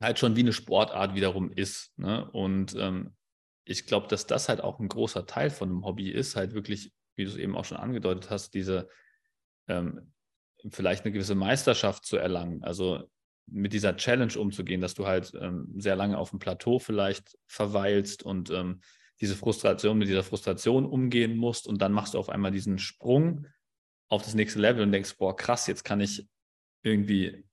[0.01, 1.97] halt schon wie eine Sportart wiederum ist.
[1.97, 2.30] Ne?
[2.32, 3.15] Und ähm,
[3.63, 6.93] ich glaube, dass das halt auch ein großer Teil von einem Hobby ist, halt wirklich,
[7.15, 8.89] wie du es eben auch schon angedeutet hast, diese
[9.67, 10.12] ähm,
[10.69, 12.63] vielleicht eine gewisse Meisterschaft zu erlangen.
[12.63, 13.10] Also
[13.47, 18.23] mit dieser Challenge umzugehen, dass du halt ähm, sehr lange auf dem Plateau vielleicht verweilst
[18.23, 18.81] und ähm,
[19.21, 23.47] diese Frustration, mit dieser Frustration umgehen musst und dann machst du auf einmal diesen Sprung
[24.10, 26.27] auf das nächste Level und denkst, boah, krass, jetzt kann ich
[26.84, 27.45] irgendwie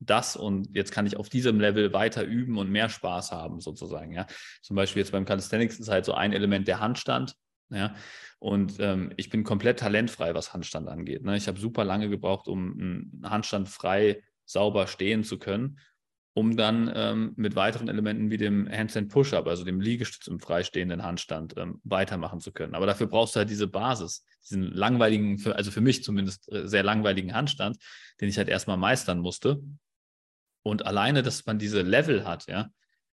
[0.00, 4.12] das und jetzt kann ich auf diesem Level weiter üben und mehr Spaß haben, sozusagen.
[4.12, 4.26] Ja.
[4.62, 7.36] Zum Beispiel jetzt beim Calisthenics ist halt so ein Element der Handstand.
[7.70, 7.94] Ja,
[8.38, 11.22] und ähm, ich bin komplett talentfrei, was Handstand angeht.
[11.22, 11.36] Ne?
[11.36, 15.78] Ich habe super lange gebraucht, um einen Handstand frei sauber stehen zu können
[16.34, 21.02] um dann ähm, mit weiteren Elementen wie dem Handstand Push-Up, also dem Liegestütz im freistehenden
[21.02, 22.74] Handstand, ähm, weitermachen zu können.
[22.74, 26.66] Aber dafür brauchst du halt diese Basis, diesen langweiligen, für, also für mich zumindest äh,
[26.66, 27.76] sehr langweiligen Handstand,
[28.20, 29.62] den ich halt erstmal meistern musste.
[30.62, 32.70] Und alleine, dass man diese Level hat, ja,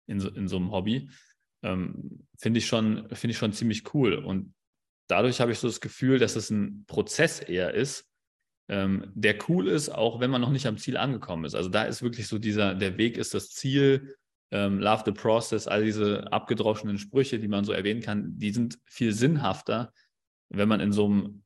[0.08, 1.10] in so, in so einem Hobby,
[1.64, 4.16] ähm, finde ich, find ich schon ziemlich cool.
[4.16, 4.54] Und
[5.08, 8.06] dadurch habe ich so das Gefühl, dass es ein Prozess eher ist,
[8.68, 11.56] ähm, der cool ist, auch wenn man noch nicht am Ziel angekommen ist.
[11.56, 14.16] Also da ist wirklich so dieser, der Weg ist das Ziel,
[14.52, 18.80] ähm, Love the Process, all diese abgedroschenen Sprüche, die man so erwähnen kann, die sind
[18.86, 19.92] viel sinnhafter,
[20.50, 21.44] wenn man in so einem,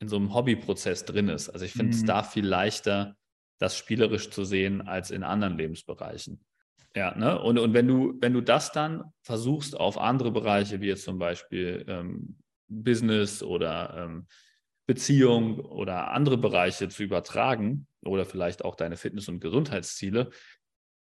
[0.00, 1.48] in so einem Hobbyprozess drin ist.
[1.48, 2.06] Also ich finde es mhm.
[2.06, 3.16] da viel leichter,
[3.58, 6.40] das spielerisch zu sehen als in anderen Lebensbereichen.
[6.94, 7.40] Ja, ne?
[7.40, 11.18] Und, und wenn du, wenn du das dann versuchst auf andere Bereiche, wie jetzt zum
[11.18, 14.26] Beispiel ähm, Business oder ähm,
[14.88, 20.30] Beziehung oder andere Bereiche zu übertragen oder vielleicht auch deine Fitness- und Gesundheitsziele,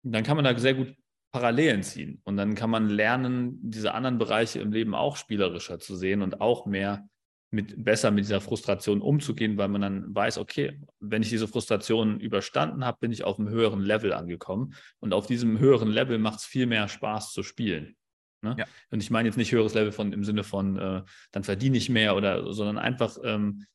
[0.03, 0.95] dann kann man da sehr gut
[1.31, 2.21] Parallelen ziehen.
[2.23, 6.39] Und dann kann man lernen, diese anderen Bereiche im Leben auch spielerischer zu sehen und
[6.39, 7.09] auch mehr
[7.49, 12.19] mit, besser mit dieser Frustration umzugehen, weil man dann weiß, okay, wenn ich diese Frustration
[12.19, 14.75] überstanden habe, bin ich auf einem höheren Level angekommen.
[14.99, 17.95] Und auf diesem höheren Level macht es viel mehr Spaß zu spielen.
[18.43, 18.55] Ne?
[18.59, 18.65] Ja.
[18.91, 21.89] Und ich meine jetzt nicht höheres Level von im Sinne von, äh, dann verdiene ich
[21.89, 23.65] mehr oder, sondern einfach ähm,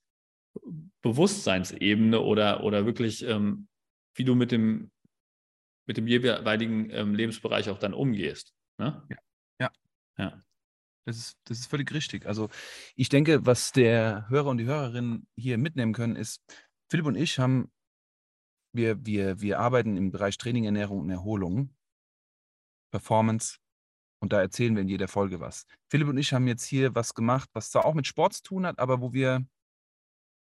[1.03, 3.69] Bewusstseinsebene oder, oder wirklich, ähm,
[4.15, 4.91] wie du mit dem,
[5.87, 8.53] mit dem jeweiligen ähm, Lebensbereich auch dann umgehst.
[8.79, 9.03] Ne?
[9.09, 9.17] Ja.
[9.61, 9.71] ja.
[10.19, 10.43] ja.
[11.07, 12.27] Das ist, das ist völlig richtig.
[12.27, 12.51] Also
[12.95, 16.43] ich denke, was der Hörer und die Hörerin hier mitnehmen können, ist,
[16.91, 17.71] Philipp und ich haben,
[18.75, 21.75] wir, wir, wir arbeiten im Bereich Training, Ernährung und Erholung,
[22.91, 23.59] Performance,
[24.21, 25.65] und da erzählen wir in jeder Folge was.
[25.89, 28.67] Philipp und ich haben jetzt hier was gemacht, was zwar auch mit Sport zu tun
[28.67, 29.47] hat, aber wo wir,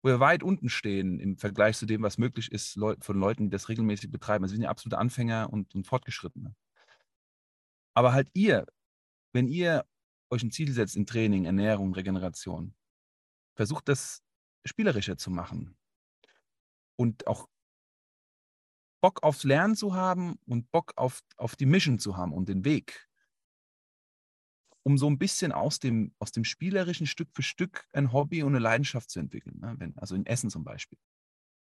[0.03, 3.51] wo wir weit unten stehen im Vergleich zu dem, was möglich ist von Leuten, die
[3.51, 4.45] das regelmäßig betreiben.
[4.45, 6.55] Also wir sind ja absolute Anfänger und, und Fortgeschrittene.
[7.95, 8.67] Aber halt ihr,
[9.33, 9.85] wenn ihr
[10.31, 12.75] euch ein Ziel setzt in Training, Ernährung, Regeneration,
[13.57, 14.23] versucht das
[14.65, 15.77] spielerischer zu machen
[16.97, 17.49] und auch
[19.01, 22.65] Bock aufs Lernen zu haben und Bock auf, auf die Mission zu haben und den
[22.65, 23.07] Weg
[24.85, 28.53] um so ein bisschen aus dem, aus dem Spielerischen Stück für Stück ein Hobby und
[28.53, 29.59] eine Leidenschaft zu entwickeln.
[29.61, 29.75] Ne?
[29.79, 30.99] Wenn, also in Essen zum Beispiel.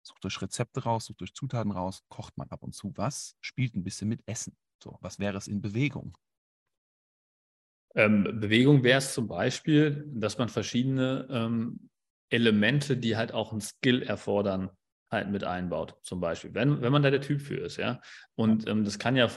[0.02, 3.76] Sucht euch Rezepte raus, sucht euch Zutaten raus, kocht man ab und zu was, spielt
[3.76, 4.56] ein bisschen mit Essen.
[4.83, 6.16] So, was wäre es in Bewegung?
[7.94, 11.90] Ähm, Bewegung wäre es zum Beispiel, dass man verschiedene ähm,
[12.30, 14.70] Elemente, die halt auch ein Skill erfordern,
[15.11, 18.00] halt mit einbaut, zum Beispiel, wenn, wenn man da der Typ für ist, ja.
[18.37, 19.28] Und ähm, das kann ja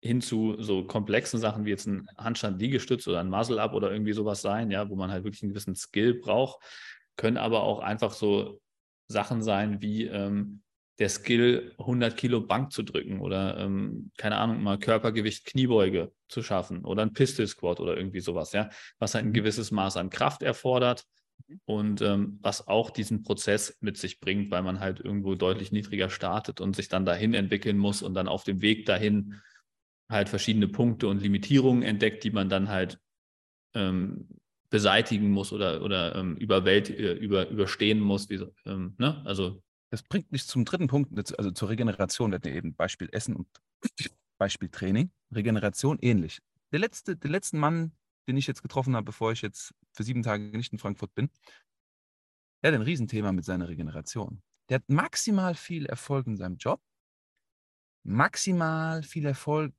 [0.00, 4.42] hin zu so komplexen Sachen wie jetzt ein Handstand-Liegestütz oder ein Muscle-Up oder irgendwie sowas
[4.42, 6.62] sein, ja, wo man halt wirklich einen gewissen Skill braucht,
[7.16, 8.60] können aber auch einfach so
[9.08, 10.62] Sachen sein wie ähm,
[10.98, 16.42] der Skill, 100 Kilo Bank zu drücken oder, ähm, keine Ahnung, mal Körpergewicht Kniebeuge zu
[16.42, 19.34] schaffen oder ein Pistol Squat oder irgendwie sowas, ja, was halt ein mhm.
[19.34, 21.04] gewisses Maß an Kraft erfordert
[21.46, 21.60] mhm.
[21.66, 26.10] und ähm, was auch diesen Prozess mit sich bringt, weil man halt irgendwo deutlich niedriger
[26.10, 29.40] startet und sich dann dahin entwickeln muss und dann auf dem Weg dahin
[30.08, 33.00] halt verschiedene Punkte und Limitierungen entdeckt, die man dann halt
[33.74, 34.28] ähm,
[34.70, 38.28] beseitigen muss oder, oder ähm, überwält, äh, über, überstehen muss.
[38.28, 39.22] Wie, ähm, ne?
[39.24, 42.30] Also das bringt mich zum dritten Punkt, also zur Regeneration.
[42.30, 43.48] Wir hatten eben Beispiel Essen und
[44.38, 45.10] Beispiel Training.
[45.32, 46.40] Regeneration ähnlich.
[46.72, 47.92] Der letzte, der letzte Mann,
[48.28, 51.30] den ich jetzt getroffen habe, bevor ich jetzt für sieben Tage nicht in Frankfurt bin,
[52.62, 54.42] der hat ein Riesenthema mit seiner Regeneration.
[54.68, 56.82] Der hat maximal viel Erfolg in seinem Job,
[58.04, 59.72] maximal viel Erfolg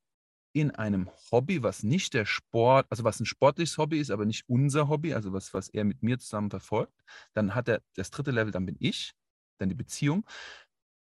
[0.52, 4.48] in einem Hobby, was nicht der Sport, also was ein sportliches Hobby ist, aber nicht
[4.48, 7.04] unser Hobby, also was, was er mit mir zusammen verfolgt.
[7.34, 9.12] Dann hat er das dritte Level, dann bin ich,
[9.58, 10.26] dann die Beziehung.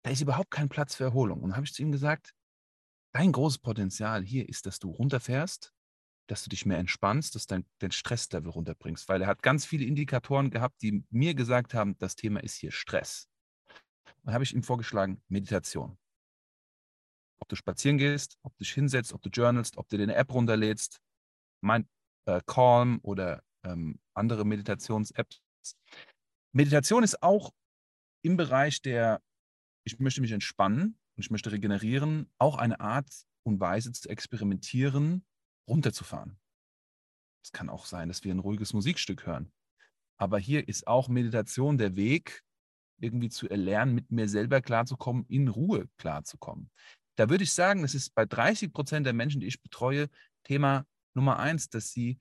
[0.04, 1.42] Da ist überhaupt kein Platz für Erholung.
[1.42, 2.34] Und habe ich zu ihm gesagt,
[3.14, 5.74] dein großes Potenzial hier ist, dass du runterfährst,
[6.28, 9.66] dass du dich mehr entspannst, dass du dein, dein Stresslevel runterbringst, weil er hat ganz
[9.66, 13.28] viele Indikatoren gehabt, die mir gesagt haben, das Thema ist hier Stress.
[14.24, 15.98] Dann habe ich ihm vorgeschlagen, Meditation.
[17.46, 20.16] Ob du spazieren gehst, ob du dich hinsetzt, ob du journalst, ob du dir eine
[20.16, 21.00] App runterlädst,
[21.62, 21.88] Mind,
[22.26, 25.44] äh, Calm oder ähm, andere Meditations-Apps.
[26.54, 27.54] Meditation ist auch
[28.24, 29.22] im Bereich der,
[29.84, 35.24] ich möchte mich entspannen und ich möchte regenerieren, auch eine Art und Weise zu experimentieren,
[35.70, 36.40] runterzufahren.
[37.44, 39.52] Es kann auch sein, dass wir ein ruhiges Musikstück hören.
[40.18, 42.42] Aber hier ist auch Meditation der Weg,
[43.00, 46.72] irgendwie zu erlernen, mit mir selber klarzukommen, in Ruhe klarzukommen.
[47.16, 50.10] Da würde ich sagen, das ist bei 30 Prozent der Menschen, die ich betreue,
[50.44, 52.18] Thema Nummer eins, dass sie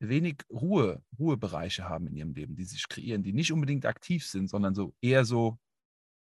[0.00, 4.48] wenig Ruhe, Ruhebereiche haben in ihrem Leben, die sich kreieren, die nicht unbedingt aktiv sind,
[4.48, 5.58] sondern so eher so,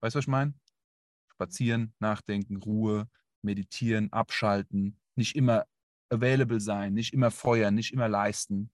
[0.00, 0.54] weißt du, was ich meine?
[1.28, 3.08] Spazieren, nachdenken, Ruhe,
[3.42, 5.66] meditieren, abschalten, nicht immer
[6.10, 8.70] available sein, nicht immer feuern, nicht immer leisten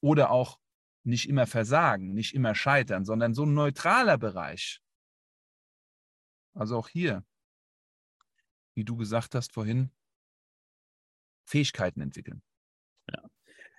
[0.00, 0.58] oder auch
[1.04, 4.80] nicht immer versagen, nicht immer scheitern, sondern so ein neutraler Bereich.
[6.54, 7.24] Also auch hier,
[8.74, 9.90] wie du gesagt hast vorhin,
[11.44, 12.42] Fähigkeiten entwickeln.
[13.10, 13.22] Ja.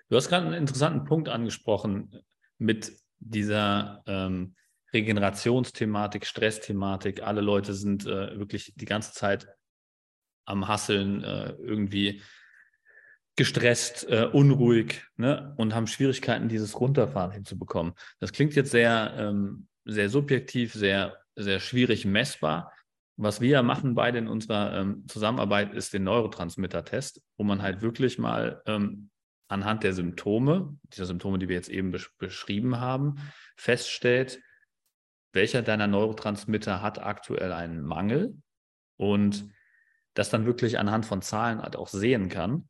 [0.09, 2.21] Du hast gerade einen interessanten Punkt angesprochen
[2.57, 4.55] mit dieser ähm,
[4.93, 7.23] Regenerationsthematik, Stressthematik.
[7.23, 9.47] Alle Leute sind äh, wirklich die ganze Zeit
[10.45, 12.21] am Hasseln, äh, irgendwie
[13.35, 15.55] gestresst, äh, unruhig ne?
[15.57, 17.93] und haben Schwierigkeiten, dieses Runterfahren hinzubekommen.
[18.19, 22.71] Das klingt jetzt sehr, ähm, sehr subjektiv, sehr, sehr schwierig messbar.
[23.15, 28.17] Was wir machen beide in unserer ähm, Zusammenarbeit ist den Neurotransmitter-Test, wo man halt wirklich
[28.17, 29.11] mal ähm,
[29.47, 33.15] anhand der Symptome, dieser Symptome, die wir jetzt eben besch beschrieben haben,
[33.55, 34.41] feststellt,
[35.31, 38.35] welcher deiner Neurotransmitter hat aktuell einen Mangel
[38.97, 39.47] und
[40.15, 42.69] das dann wirklich anhand von Zahlen halt auch sehen kann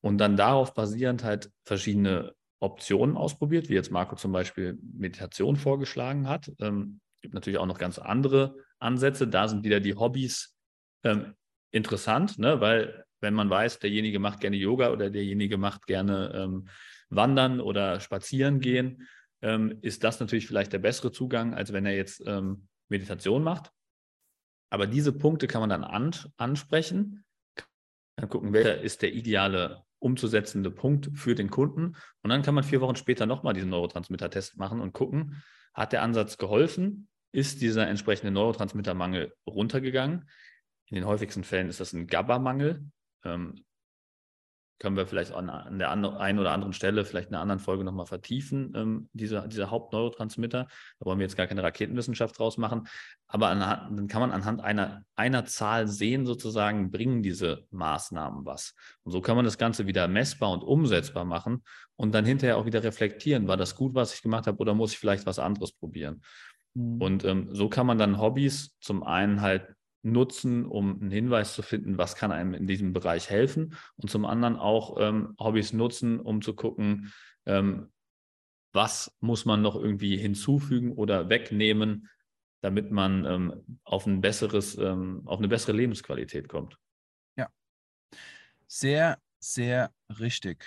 [0.00, 6.28] und dann darauf basierend halt verschiedene Optionen ausprobiert, wie jetzt Marco zum Beispiel Meditation vorgeschlagen
[6.28, 6.50] hat.
[6.60, 9.28] Ähm, gibt natürlich auch noch ganz andere Ansätze.
[9.28, 10.56] Da sind wieder die Hobbys
[11.04, 11.34] ähm,
[11.70, 12.60] interessant, ne?
[12.60, 16.68] weil wenn man weiß, derjenige macht gerne Yoga oder derjenige macht gerne ähm,
[17.08, 19.06] Wandern oder Spazieren gehen,
[19.42, 23.70] ähm, ist das natürlich vielleicht der bessere Zugang, als wenn er jetzt ähm, Meditation macht.
[24.70, 27.24] Aber diese Punkte kann man dann an, ansprechen,
[28.16, 31.96] dann gucken, welcher ist der ideale umzusetzende Punkt für den Kunden.
[32.22, 36.02] Und dann kann man vier Wochen später nochmal diesen Neurotransmitter-Test machen und gucken, hat der
[36.02, 37.08] Ansatz geholfen?
[37.34, 40.30] Ist dieser entsprechende Neurotransmittermangel runtergegangen?
[40.86, 42.84] In den häufigsten Fällen ist das ein GABA-Mangel.
[43.24, 43.64] Ähm,
[44.78, 48.06] können wir vielleicht an, der einen oder anderen Stelle, vielleicht in einer anderen Folge nochmal
[48.06, 50.68] vertiefen, ähm, diese, diese Hauptneurotransmitter.
[50.98, 52.86] Da wollen wir jetzt gar keine Raketenwissenschaft draus machen.
[53.26, 58.74] Aber anhand, dann kann man anhand einer, einer Zahl sehen, sozusagen, bringen diese Maßnahmen was.
[59.02, 61.64] Und so kann man das Ganze wieder messbar und umsetzbar machen
[61.96, 64.92] und dann hinterher auch wieder reflektieren, war das gut, was ich gemacht habe, oder muss
[64.92, 66.22] ich vielleicht was anderes probieren?
[66.74, 67.00] Mhm.
[67.00, 71.62] Und ähm, so kann man dann Hobbys zum einen halt nutzen, um einen Hinweis zu
[71.62, 76.20] finden, was kann einem in diesem Bereich helfen und zum anderen auch ähm, Hobbys nutzen,
[76.20, 77.12] um zu gucken,
[77.46, 77.90] ähm,
[78.72, 82.10] was muss man noch irgendwie hinzufügen oder wegnehmen,
[82.60, 86.76] damit man ähm, auf ein besseres, ähm, auf eine bessere Lebensqualität kommt.
[87.36, 87.48] Ja,
[88.66, 90.66] sehr, sehr richtig.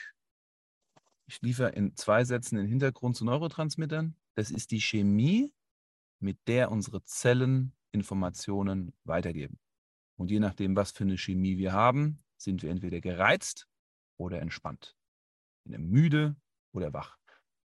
[1.28, 4.16] Ich liefere in zwei Sätzen den Hintergrund zu Neurotransmittern.
[4.36, 5.52] Das ist die Chemie,
[6.20, 9.60] mit der unsere Zellen Informationen weitergeben.
[10.16, 13.68] Und je nachdem, was für eine Chemie wir haben, sind wir entweder gereizt
[14.18, 14.98] oder entspannt.
[15.66, 16.36] Müde
[16.72, 17.18] oder wach.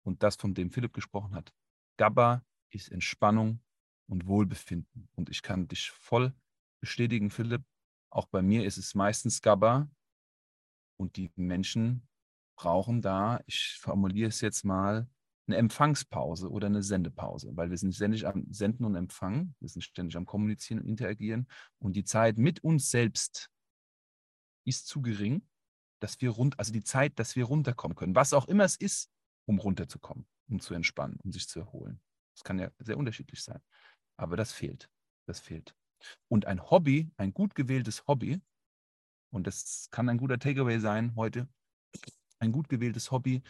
[0.02, 1.52] Und das, von dem Philipp gesprochen hat.
[1.96, 3.60] GABA ist Entspannung
[4.06, 5.08] und Wohlbefinden.
[5.14, 6.34] Und ich kann dich voll
[6.80, 7.62] bestätigen, Philipp.
[8.10, 9.88] Auch bei mir ist es meistens GABA.
[10.96, 12.08] Und die Menschen
[12.56, 15.08] brauchen da, ich formuliere es jetzt mal,
[15.52, 19.82] eine Empfangspause oder eine Sendepause, weil wir sind ständig am Senden und Empfangen, wir sind
[19.82, 21.46] ständig am Kommunizieren und Interagieren
[21.78, 23.50] und die Zeit mit uns selbst
[24.64, 25.46] ist zu gering,
[26.00, 29.10] dass wir rund, also die Zeit, dass wir runterkommen können, was auch immer es ist,
[29.46, 32.00] um runterzukommen, um zu entspannen, um sich zu erholen.
[32.34, 33.60] Das kann ja sehr unterschiedlich sein,
[34.16, 34.88] aber das fehlt,
[35.26, 35.74] das fehlt.
[36.28, 38.40] Und ein Hobby, ein gut gewähltes Hobby,
[39.30, 41.48] und das kann ein guter Takeaway sein heute,
[42.38, 43.42] ein gut gewähltes Hobby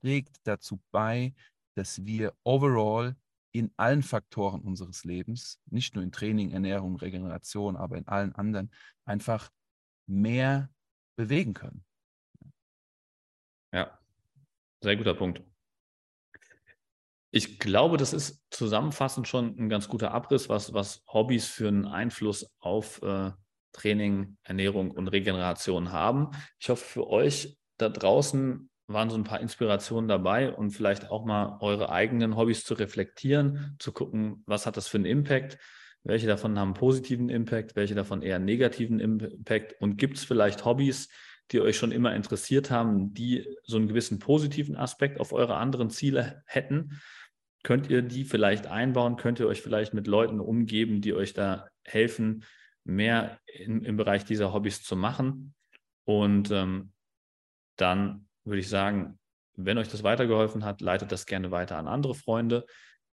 [0.00, 1.34] trägt dazu bei,
[1.74, 3.16] dass wir overall
[3.52, 8.70] in allen Faktoren unseres Lebens, nicht nur in Training, Ernährung, Regeneration, aber in allen anderen,
[9.04, 9.50] einfach
[10.06, 10.70] mehr
[11.16, 11.84] bewegen können.
[13.72, 13.98] Ja,
[14.82, 15.42] sehr guter Punkt.
[17.30, 21.84] Ich glaube, das ist zusammenfassend schon ein ganz guter Abriss, was, was Hobbys für einen
[21.84, 23.32] Einfluss auf äh,
[23.72, 26.30] Training, Ernährung und Regeneration haben.
[26.58, 31.24] Ich hoffe, für euch da draußen waren so ein paar Inspirationen dabei und vielleicht auch
[31.24, 35.58] mal eure eigenen Hobbys zu reflektieren, zu gucken, was hat das für einen Impact,
[36.02, 41.08] welche davon haben positiven Impact, welche davon eher negativen Impact und gibt es vielleicht Hobbys,
[41.52, 45.90] die euch schon immer interessiert haben, die so einen gewissen positiven Aspekt auf eure anderen
[45.90, 46.98] Ziele hätten
[47.62, 49.16] Könnt ihr die vielleicht einbauen?
[49.16, 52.44] Könnt ihr euch vielleicht mit Leuten umgeben, die euch da helfen,
[52.84, 55.54] mehr in, im Bereich dieser Hobbys zu machen?
[56.04, 56.92] Und ähm,
[57.76, 59.18] dann würde ich sagen,
[59.54, 62.64] wenn euch das weitergeholfen hat, leitet das gerne weiter an andere Freunde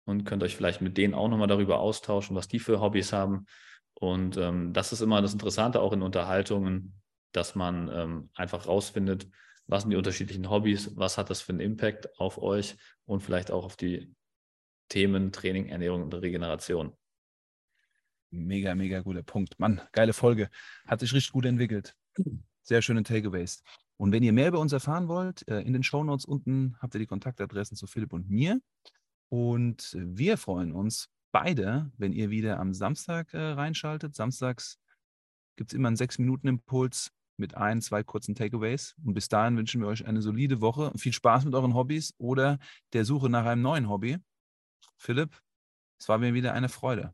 [0.05, 3.45] und könnt euch vielleicht mit denen auch nochmal darüber austauschen, was die für Hobbys haben.
[3.93, 6.99] Und ähm, das ist immer das Interessante auch in Unterhaltungen,
[7.33, 9.27] dass man ähm, einfach rausfindet,
[9.67, 12.75] was sind die unterschiedlichen Hobbys, was hat das für einen Impact auf euch
[13.05, 14.15] und vielleicht auch auf die
[14.87, 16.95] Themen Training, Ernährung und Regeneration.
[18.31, 19.59] Mega, mega guter Punkt.
[19.59, 20.49] Mann, geile Folge.
[20.87, 21.95] Hat sich richtig gut entwickelt.
[22.63, 23.63] Sehr schöne Takeaways.
[23.99, 26.99] Und wenn ihr mehr über uns erfahren wollt, äh, in den Shownotes unten habt ihr
[26.99, 28.61] die Kontaktadressen zu Philipp und mir.
[29.27, 34.15] Und wir freuen uns beide, wenn ihr wieder am Samstag äh, reinschaltet.
[34.15, 34.79] Samstags
[35.57, 38.95] gibt es immer einen 6-Minuten-Impuls mit ein, zwei kurzen Takeaways.
[39.03, 40.93] Und bis dahin wünschen wir euch eine solide Woche.
[40.97, 42.57] Viel Spaß mit euren Hobbys oder
[42.93, 44.17] der Suche nach einem neuen Hobby.
[44.95, 45.37] Philipp,
[45.99, 47.13] es war mir wieder eine Freude.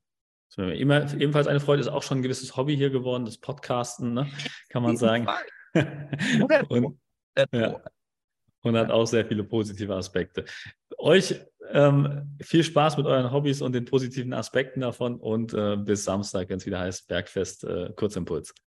[0.58, 4.30] Immer, ebenfalls eine Freude ist auch schon ein gewisses Hobby hier geworden, das Podcasten, ne?
[4.70, 5.28] kann man sagen.
[6.70, 6.98] und,
[7.52, 7.82] ja,
[8.64, 10.46] und hat auch sehr viele positive Aspekte.
[10.98, 11.36] Euch
[11.72, 16.50] ähm, viel Spaß mit euren Hobbys und den positiven Aspekten davon und äh, bis Samstag,
[16.50, 18.56] wenn es wieder heißt Bergfest, äh, Kurzimpuls.